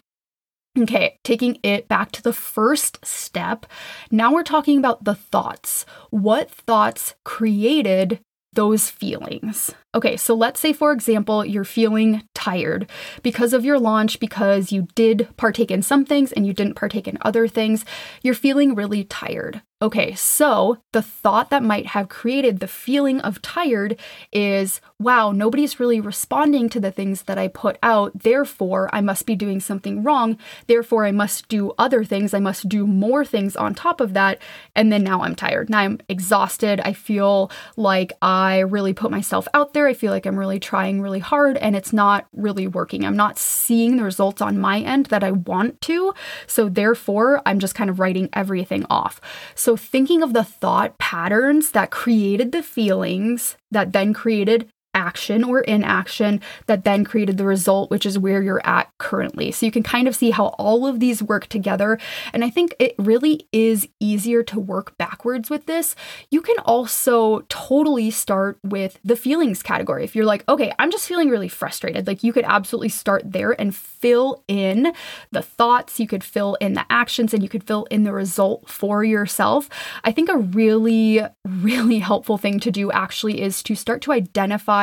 Okay, 0.78 1.18
taking 1.22 1.58
it 1.62 1.86
back 1.86 2.12
to 2.12 2.22
the 2.22 2.32
first 2.32 3.04
step. 3.04 3.66
Now 4.10 4.32
we're 4.32 4.42
talking 4.42 4.78
about 4.78 5.04
the 5.04 5.14
thoughts. 5.14 5.84
What 6.08 6.50
thoughts 6.50 7.14
created 7.24 8.20
those 8.54 8.88
feelings? 8.88 9.74
Okay, 9.94 10.16
so 10.16 10.34
let's 10.34 10.60
say, 10.60 10.72
for 10.72 10.92
example, 10.92 11.44
you're 11.44 11.64
feeling 11.64 12.22
tired 12.34 12.88
because 13.22 13.52
of 13.52 13.66
your 13.66 13.78
launch, 13.78 14.18
because 14.18 14.72
you 14.72 14.88
did 14.94 15.28
partake 15.36 15.70
in 15.70 15.82
some 15.82 16.06
things 16.06 16.32
and 16.32 16.46
you 16.46 16.54
didn't 16.54 16.74
partake 16.74 17.06
in 17.06 17.18
other 17.20 17.46
things. 17.48 17.84
You're 18.22 18.34
feeling 18.34 18.74
really 18.74 19.04
tired. 19.04 19.60
Okay, 19.82 20.14
so 20.14 20.78
the 20.92 21.02
thought 21.02 21.50
that 21.50 21.64
might 21.64 21.86
have 21.86 22.08
created 22.08 22.60
the 22.60 22.68
feeling 22.68 23.20
of 23.22 23.42
tired 23.42 23.98
is 24.32 24.80
wow, 25.02 25.32
nobody's 25.32 25.80
really 25.80 26.00
responding 26.00 26.68
to 26.68 26.78
the 26.78 26.92
things 26.92 27.22
that 27.24 27.36
I 27.36 27.48
put 27.48 27.76
out. 27.82 28.16
Therefore, 28.20 28.88
I 28.92 29.00
must 29.00 29.26
be 29.26 29.34
doing 29.34 29.58
something 29.58 30.02
wrong. 30.02 30.38
Therefore, 30.68 31.04
I 31.04 31.10
must 31.10 31.48
do 31.48 31.72
other 31.76 32.04
things. 32.04 32.32
I 32.32 32.38
must 32.38 32.68
do 32.68 32.86
more 32.86 33.24
things 33.24 33.56
on 33.56 33.74
top 33.74 34.00
of 34.00 34.14
that. 34.14 34.40
And 34.76 34.92
then 34.92 35.02
now 35.02 35.22
I'm 35.22 35.34
tired. 35.34 35.68
Now 35.68 35.80
I'm 35.80 35.98
exhausted. 36.08 36.80
I 36.84 36.92
feel 36.92 37.50
like 37.76 38.12
I 38.22 38.60
really 38.60 38.92
put 38.94 39.10
myself 39.10 39.48
out 39.54 39.74
there 39.74 39.88
I 39.88 39.94
feel 39.94 40.12
like 40.12 40.26
I'm 40.26 40.38
really 40.38 40.60
trying 40.60 41.02
really 41.02 41.18
hard 41.18 41.56
and 41.56 41.74
it's 41.74 41.92
not 41.92 42.26
really 42.32 42.68
working. 42.68 43.04
I'm 43.04 43.16
not 43.16 43.38
seeing 43.38 43.96
the 43.96 44.04
results 44.04 44.40
on 44.40 44.60
my 44.60 44.80
end 44.80 45.06
that 45.06 45.24
I 45.24 45.32
want 45.32 45.80
to. 45.82 46.14
So, 46.46 46.68
therefore, 46.68 47.42
I'm 47.44 47.58
just 47.58 47.74
kind 47.74 47.90
of 47.90 47.98
writing 47.98 48.28
everything 48.32 48.86
off. 48.88 49.20
So, 49.54 49.71
thinking 49.76 50.22
of 50.22 50.32
the 50.32 50.44
thought 50.44 50.98
patterns 50.98 51.70
that 51.72 51.90
created 51.90 52.52
the 52.52 52.62
feelings 52.62 53.56
that 53.70 53.92
then 53.92 54.12
created 54.12 54.68
action 54.94 55.44
or 55.44 55.60
inaction 55.60 56.40
that 56.66 56.84
then 56.84 57.04
created 57.04 57.38
the 57.38 57.44
result, 57.44 57.90
which 57.90 58.04
is 58.04 58.18
where 58.18 58.42
you're 58.42 58.66
at 58.66 58.90
currently. 58.98 59.50
So 59.50 59.64
you 59.64 59.72
can 59.72 59.82
kind 59.82 60.06
of 60.06 60.14
see 60.14 60.30
how 60.30 60.46
all 60.58 60.86
of 60.86 61.00
these 61.00 61.22
work 61.22 61.46
together. 61.46 61.98
And 62.32 62.44
I 62.44 62.50
think 62.50 62.74
it 62.78 62.94
really 62.98 63.46
is 63.52 63.88
easier 64.00 64.42
to 64.44 64.60
work 64.60 64.96
backwards 64.98 65.48
with 65.48 65.66
this. 65.66 65.94
You 66.30 66.40
can 66.40 66.58
also 66.64 67.40
totally 67.48 68.10
start 68.10 68.58
with 68.62 68.98
the 69.04 69.16
feelings 69.16 69.62
category. 69.62 70.04
If 70.04 70.14
you're 70.14 70.24
like, 70.24 70.48
okay, 70.48 70.72
I'm 70.78 70.90
just 70.90 71.08
feeling 71.08 71.28
really 71.28 71.48
frustrated, 71.48 72.06
like 72.06 72.22
you 72.22 72.32
could 72.32 72.44
absolutely 72.44 72.90
start 72.90 73.22
there 73.24 73.58
and 73.60 73.74
fill 73.74 74.44
in 74.48 74.92
the 75.30 75.42
thoughts, 75.42 76.00
you 76.00 76.06
could 76.06 76.24
fill 76.24 76.56
in 76.60 76.74
the 76.74 76.84
actions, 76.90 77.32
and 77.32 77.42
you 77.42 77.48
could 77.48 77.64
fill 77.64 77.84
in 77.84 78.04
the 78.04 78.12
result 78.12 78.68
for 78.68 79.04
yourself. 79.04 79.68
I 80.04 80.12
think 80.12 80.28
a 80.28 80.36
really, 80.36 81.20
really 81.46 81.98
helpful 81.98 82.36
thing 82.36 82.60
to 82.60 82.70
do 82.70 82.90
actually 82.90 83.40
is 83.40 83.62
to 83.62 83.74
start 83.74 84.02
to 84.02 84.12
identify 84.12 84.81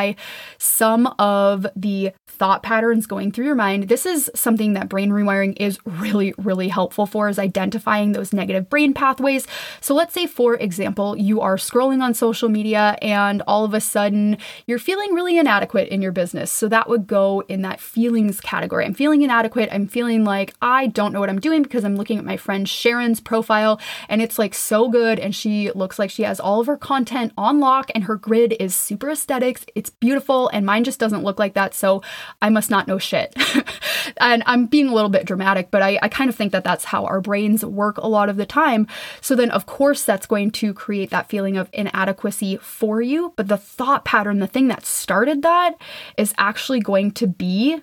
some 0.58 1.08
of 1.20 1.68
the 1.76 2.12
thought 2.40 2.64
patterns 2.64 3.06
going 3.06 3.32
through 3.32 3.46
your 3.46 3.56
mind. 3.56 3.90
This 3.90 4.06
is 4.06 4.32
something 4.34 4.74
that 4.74 4.88
brain 4.88 5.10
rewiring 5.10 5.58
is 5.58 5.78
really, 5.86 6.34
really 6.38 6.70
helpful 6.70 7.06
for 7.06 7.28
is 7.28 7.38
identifying 7.38 8.14
those 8.14 8.32
negative 8.32 8.70
brain 8.70 8.94
pathways. 8.94 9.46
So 9.82 9.94
let's 9.94 10.14
say, 10.14 10.26
for 10.26 10.56
example, 10.56 11.18
you 11.18 11.42
are 11.42 11.58
scrolling 11.58 12.02
on 12.02 12.14
social 12.14 12.48
media 12.48 12.98
and 13.02 13.44
all 13.46 13.66
of 13.66 13.74
a 13.74 13.82
sudden 13.82 14.38
you're 14.66 14.80
feeling 14.80 15.14
really 15.14 15.38
inadequate 15.38 15.90
in 15.90 16.02
your 16.02 16.14
business. 16.14 16.50
So 16.50 16.70
that 16.70 16.88
would 16.88 17.08
go 17.08 17.44
in 17.50 17.62
that 17.64 17.82
feelings 17.82 18.40
category. 18.40 18.86
I'm 18.86 18.94
feeling 18.94 19.22
inadequate. 19.22 19.68
I'm 19.72 19.88
feeling 19.88 20.24
like 20.24 20.54
I 20.62 20.88
don't 20.88 21.12
know 21.12 21.20
what 21.20 21.30
I'm 21.30 21.42
doing 21.42 21.62
because 21.62 21.84
I'm 21.84 21.98
looking 21.98 22.18
at 22.18 22.26
my 22.26 22.38
friend 22.38 22.68
Sharon's 22.70 23.20
profile 23.20 23.82
and 24.08 24.22
it's 24.22 24.40
like 24.40 24.54
so 24.54 24.88
good 24.88 25.20
and 25.20 25.36
she 25.36 25.72
looks 25.72 26.00
like 26.00 26.10
she 26.10 26.24
has 26.24 26.40
all 26.40 26.62
of 26.62 26.68
her 26.68 26.78
content 26.78 27.34
on 27.38 27.60
lock 27.60 27.92
and 27.94 28.06
her 28.06 28.16
grid 28.16 28.56
is 28.62 28.74
super 28.74 29.10
aesthetics. 29.10 29.66
It's 29.76 29.89
it's 29.90 29.98
beautiful 30.00 30.50
and 30.50 30.66
mine 30.66 30.84
just 30.84 31.00
doesn't 31.00 31.24
look 31.24 31.40
like 31.40 31.56
that. 31.56 31.74
So 31.74 32.02
I 32.42 32.50
must 32.50 32.70
not 32.70 32.88
know 32.88 33.00
shit. 33.00 33.36
and 34.18 34.44
I'm 34.46 34.68
being 34.68 34.88
a 34.88 34.94
little 34.94 35.10
bit 35.10 35.26
dramatic, 35.26 35.72
but 35.72 35.82
I, 35.82 35.98
I 36.02 36.10
kind 36.10 36.30
of 36.30 36.36
think 36.36 36.52
that 36.52 36.64
that's 36.64 36.86
how 36.86 37.06
our 37.06 37.22
brains 37.22 37.66
work 37.66 37.98
a 37.98 38.08
lot 38.08 38.30
of 38.30 38.38
the 38.38 38.46
time. 38.46 38.88
So 39.22 39.36
then, 39.36 39.50
of 39.52 39.66
course, 39.66 40.04
that's 40.04 40.28
going 40.28 40.52
to 40.52 40.74
create 40.74 41.10
that 41.10 41.30
feeling 41.30 41.58
of 41.58 41.70
inadequacy 41.74 42.58
for 42.58 43.02
you. 43.02 43.34
But 43.36 43.48
the 43.48 43.58
thought 43.58 44.06
pattern, 44.06 44.40
the 44.40 44.48
thing 44.48 44.68
that 44.68 44.86
started 44.86 45.42
that, 45.42 45.76
is 46.18 46.34
actually 46.38 46.80
going 46.80 47.12
to 47.12 47.28
be 47.28 47.82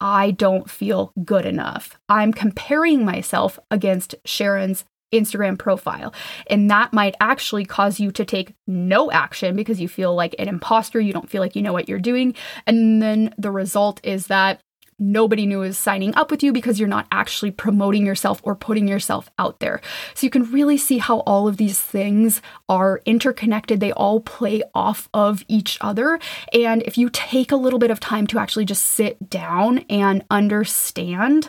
I 0.00 0.32
don't 0.32 0.68
feel 0.68 1.12
good 1.24 1.46
enough. 1.46 1.98
I'm 2.10 2.32
comparing 2.32 3.06
myself 3.06 3.58
against 3.70 4.16
Sharon's 4.26 4.84
Instagram 5.14 5.58
profile. 5.58 6.12
And 6.48 6.70
that 6.70 6.92
might 6.92 7.14
actually 7.20 7.64
cause 7.64 7.98
you 8.00 8.10
to 8.12 8.24
take 8.24 8.54
no 8.66 9.10
action 9.10 9.56
because 9.56 9.80
you 9.80 9.88
feel 9.88 10.14
like 10.14 10.34
an 10.38 10.48
imposter, 10.48 11.00
you 11.00 11.12
don't 11.12 11.30
feel 11.30 11.40
like 11.40 11.56
you 11.56 11.62
know 11.62 11.72
what 11.72 11.88
you're 11.88 11.98
doing. 11.98 12.34
And 12.66 13.02
then 13.02 13.34
the 13.38 13.50
result 13.50 14.00
is 14.04 14.26
that 14.26 14.60
nobody 14.98 15.46
knew 15.46 15.62
is 15.62 15.78
signing 15.78 16.14
up 16.14 16.30
with 16.30 16.42
you 16.42 16.52
because 16.52 16.78
you're 16.78 16.88
not 16.88 17.06
actually 17.10 17.50
promoting 17.50 18.06
yourself 18.06 18.40
or 18.44 18.54
putting 18.54 18.88
yourself 18.88 19.30
out 19.38 19.60
there. 19.60 19.80
So 20.14 20.26
you 20.26 20.30
can 20.30 20.50
really 20.50 20.76
see 20.76 20.98
how 20.98 21.20
all 21.20 21.48
of 21.48 21.56
these 21.56 21.80
things 21.80 22.40
are 22.68 23.00
interconnected. 23.04 23.80
They 23.80 23.92
all 23.92 24.20
play 24.20 24.62
off 24.74 25.08
of 25.12 25.44
each 25.48 25.78
other. 25.80 26.18
And 26.52 26.82
if 26.82 26.96
you 26.96 27.10
take 27.10 27.52
a 27.52 27.56
little 27.56 27.78
bit 27.78 27.90
of 27.90 28.00
time 28.00 28.26
to 28.28 28.38
actually 28.38 28.64
just 28.64 28.84
sit 28.84 29.30
down 29.30 29.78
and 29.90 30.24
understand 30.30 31.48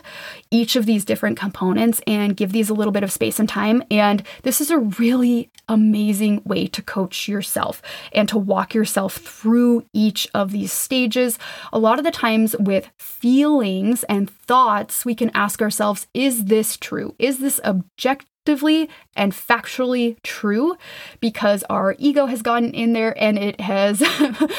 each 0.50 0.76
of 0.76 0.86
these 0.86 1.04
different 1.04 1.38
components 1.38 2.00
and 2.06 2.36
give 2.36 2.52
these 2.52 2.70
a 2.70 2.74
little 2.74 2.92
bit 2.92 3.02
of 3.02 3.12
space 3.12 3.38
and 3.38 3.48
time, 3.48 3.82
and 3.90 4.22
this 4.42 4.60
is 4.60 4.70
a 4.70 4.78
really 4.78 5.50
amazing 5.68 6.42
way 6.44 6.66
to 6.66 6.82
coach 6.82 7.28
yourself 7.28 7.82
and 8.12 8.28
to 8.28 8.38
walk 8.38 8.74
yourself 8.74 9.16
through 9.16 9.84
each 9.92 10.28
of 10.34 10.52
these 10.52 10.72
stages. 10.72 11.38
A 11.72 11.78
lot 11.78 11.98
of 11.98 12.04
the 12.04 12.10
times 12.10 12.54
with 12.58 12.88
feelings 13.36 14.02
and 14.04 14.30
thoughts, 14.30 15.04
we 15.04 15.14
can 15.14 15.30
ask 15.34 15.60
ourselves, 15.60 16.06
is 16.14 16.46
this 16.46 16.78
true? 16.78 17.14
Is 17.18 17.38
this 17.38 17.60
objectively 17.66 18.88
and 19.14 19.30
factually 19.30 20.16
true 20.22 20.74
because 21.20 21.62
our 21.64 21.96
ego 21.98 22.24
has 22.24 22.40
gotten 22.40 22.72
in 22.72 22.94
there 22.94 23.14
and 23.22 23.38
it 23.38 23.60
has 23.60 24.02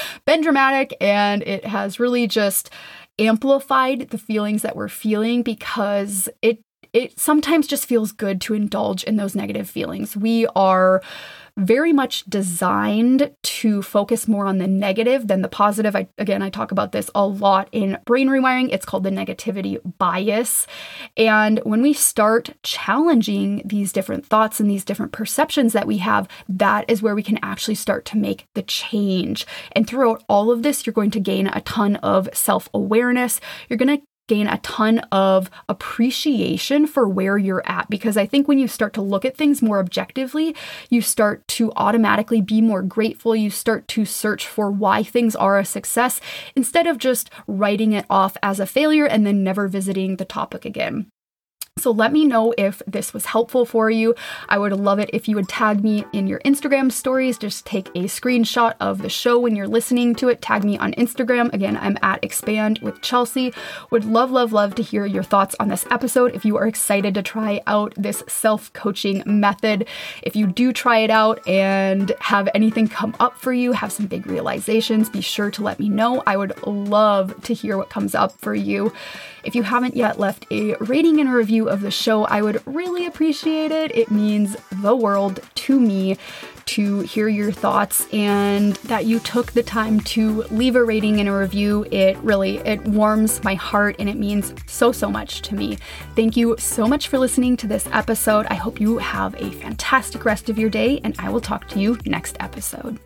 been 0.26 0.42
dramatic 0.42 0.96
and 1.02 1.42
it 1.42 1.66
has 1.66 2.00
really 2.00 2.28
just 2.28 2.70
amplified 3.18 4.10
the 4.12 4.18
feelings 4.20 4.62
that 4.62 4.76
we're 4.76 4.90
feeling 4.90 5.42
because 5.42 6.30
it 6.44 6.60
it 6.94 7.20
sometimes 7.20 7.66
just 7.66 7.88
feels 7.88 8.12
good 8.12 8.40
to 8.42 8.54
indulge 8.54 9.04
in 9.06 9.16
those 9.16 9.36
negative 9.36 9.68
feelings. 9.68 10.16
We 10.16 10.46
are 10.56 11.02
very 11.58 11.92
much 11.92 12.24
designed 12.26 13.32
to 13.42 13.82
focus 13.82 14.28
more 14.28 14.46
on 14.46 14.60
the 14.60 14.68
negative 14.68 15.28
than 15.28 15.42
the 15.42 15.48
positive. 15.48 15.96
I, 15.96 16.08
again, 16.18 16.42
I 16.42 16.50
talk 16.50 16.72
about 16.72 16.92
this 16.92 17.10
a 17.16 17.26
lot 17.26 17.68
in 17.72 17.98
brain 18.06 18.30
rewiring. 18.30 18.70
It's 18.72 18.86
called 18.86 19.04
the 19.04 19.10
negativity 19.10 19.80
bias. 19.98 20.68
And 21.18 21.60
when 21.64 21.82
we 21.82 21.94
start 21.94 22.52
challenging 22.64 23.64
these 23.66 23.92
different 23.92 24.26
thoughts 24.26 24.60
and 24.60 24.70
these 24.70 24.86
different 24.86 25.12
perceptions 25.12 25.74
that 25.74 25.88
we 25.88 25.98
have, 25.98 26.28
that 26.48 26.86
is 26.88 27.02
where 27.02 27.16
we 27.16 27.24
can 27.24 27.40
actually 27.42 27.76
start 27.76 28.06
to 28.06 28.18
make 28.18 28.46
the 28.54 28.62
change. 28.62 29.48
And 29.72 29.88
throughout 29.88 30.24
all 30.30 30.52
of 30.52 30.62
this, 30.64 30.86
you're 30.86 30.94
going 30.94 31.12
to 31.12 31.20
gain 31.20 31.48
a 31.48 31.62
ton 31.62 31.96
of 31.98 32.30
self 32.34 32.70
awareness. 32.74 33.42
You're 33.68 33.78
going 33.78 33.98
to 33.98 34.04
gain 34.28 34.48
a 34.48 34.58
ton 34.60 35.00
of 35.12 35.50
appreciation 35.68 36.86
for 36.86 37.08
where 37.08 37.38
you're 37.38 37.64
at 37.66 37.90
because 37.90 38.18
I 38.18 38.26
think 38.26 38.48
when 38.48 38.60
you 38.60 38.68
start 38.68 38.94
to 38.94 39.02
look 39.02 39.26
at 39.26 39.38
things 39.38 39.62
more 39.62 39.80
objectively, 39.80 40.56
you 40.90 41.02
start 41.02 41.48
to 41.50 41.72
automatically 41.76 42.42
be 42.42 42.62
more 42.62 42.82
grateful. 42.82 43.36
You 43.36 43.50
start 43.50 43.88
to 43.90 44.06
search 44.06 44.48
for 44.48 44.70
why 44.70 45.04
things 45.04 45.36
are 45.36 45.58
a 45.58 45.66
success 45.66 46.22
instead 46.56 46.88
of 46.88 46.98
just 46.98 47.30
writing 47.48 47.94
it 47.94 48.06
off 48.10 48.38
as 48.44 48.60
a 48.60 48.66
failure 48.66 49.06
and 49.06 49.26
then 49.26 49.44
never 49.44 49.68
visiting 49.68 50.18
the 50.18 50.26
topic 50.26 50.66
again. 50.66 51.10
So 51.78 51.92
let 51.92 52.12
me 52.12 52.26
know 52.26 52.54
if 52.58 52.82
this 52.88 53.14
was 53.14 53.26
helpful 53.26 53.66
for 53.66 53.90
you. 53.90 54.16
I 54.50 54.58
would 54.58 54.74
love 54.74 55.00
it 55.00 55.10
if 55.14 55.28
you 55.28 55.36
would 55.36 55.50
tag 55.50 55.84
me 55.84 56.06
in 56.14 56.28
your 56.28 56.40
Instagram 56.40 56.92
stories. 56.92 57.38
Just 57.38 57.66
take 57.66 57.88
a 57.90 58.04
screenshot 58.06 58.74
of 58.80 59.02
the 59.02 59.10
show 59.10 59.40
when 59.40 59.56
you're 59.56 59.68
listening 59.68 60.16
to 60.16 60.30
it. 60.30 60.42
Tag 60.42 60.64
me 60.64 60.78
on 60.78 60.94
Instagram. 60.94 61.54
Again, 61.54 61.78
I'm 61.78 61.98
at 62.02 62.24
expand 62.24 62.80
with 62.80 63.02
Chelsea. 63.02 63.54
Would 63.92 64.06
love, 64.06 64.32
love, 64.32 64.54
love 64.54 64.76
to 64.76 64.84
hear 64.84 65.06
your 65.06 65.24
thoughts 65.24 65.56
on 65.60 65.68
this 65.70 65.86
episode. 65.92 66.36
If 66.36 66.46
you 66.46 66.58
are 66.58 66.68
excited 66.68 67.14
to 67.14 67.22
try 67.22 67.62
out 67.68 67.94
this 67.96 68.24
self 68.28 68.72
coaching 68.74 69.24
method, 69.26 69.88
if 70.24 70.36
you 70.36 70.48
do 70.48 70.74
try 70.74 71.00
it 71.00 71.10
out 71.10 71.46
and 71.48 72.12
have 72.20 72.50
anything 72.54 72.88
come 72.88 73.16
up 73.20 73.38
for 73.38 73.54
you, 73.54 73.72
have 73.72 73.92
some 73.92 74.08
big 74.08 74.28
realizations, 74.28 75.10
be 75.10 75.22
sure 75.22 75.52
to 75.52 75.64
let 75.64 75.80
me 75.80 75.90
know. 75.90 76.24
I 76.26 76.38
would 76.38 76.66
love 76.66 77.42
to 77.44 77.54
hear 77.54 77.78
what 77.78 77.90
comes 77.90 78.16
up 78.16 78.32
for 78.40 78.56
you. 78.56 78.94
If 79.44 79.56
you 79.56 79.64
haven't 79.64 79.96
yet 79.96 80.20
left 80.20 80.46
a 80.52 80.76
rating 80.76 81.22
and 81.22 81.30
a 81.30 81.34
of 81.68 81.82
the 81.82 81.92
show, 81.92 82.26
I 82.26 82.42
would 82.42 82.62
really 82.66 83.06
appreciate 83.06 83.72
it. 83.72 83.96
It 83.96 84.12
means 84.12 84.56
the 84.82 84.96
world 84.96 85.40
to 85.56 85.80
me 85.80 86.18
to 86.68 87.00
hear 87.00 87.28
your 87.28 87.52
thoughts 87.52 88.06
and 88.12 88.76
that 88.76 89.06
you 89.06 89.20
took 89.20 89.54
the 89.54 89.64
time 89.64 90.02
to 90.02 90.44
leave 90.44 90.76
a 90.76 90.84
rating 90.84 91.20
and 91.20 91.30
a 91.30 91.34
review. 91.34 91.86
It 91.92 92.18
really 92.18 92.58
it 92.58 92.84
warms 92.84 93.44
my 93.44 93.56
heart 93.56 93.96
and 94.00 94.10
it 94.10 94.18
means 94.18 94.54
so 94.68 94.92
so 94.92 95.10
much 95.10 95.42
to 95.44 95.56
me. 95.56 95.78
Thank 96.16 96.36
you 96.36 96.56
so 96.60 96.86
much 96.86 97.08
for 97.08 97.18
listening 97.18 97.58
to 97.58 97.68
this 97.68 97.88
episode. 97.94 98.46
I 98.50 98.56
hope 98.56 98.82
you 98.82 98.98
have 98.98 99.34
a 99.36 99.52
fantastic 99.52 100.26
rest 100.26 100.50
of 100.50 100.60
your 100.60 100.70
day 100.70 101.00
and 101.04 101.16
I 101.20 101.30
will 101.30 101.42
talk 101.42 101.68
to 101.70 101.80
you 101.80 101.98
next 102.06 102.36
episode. 102.40 103.00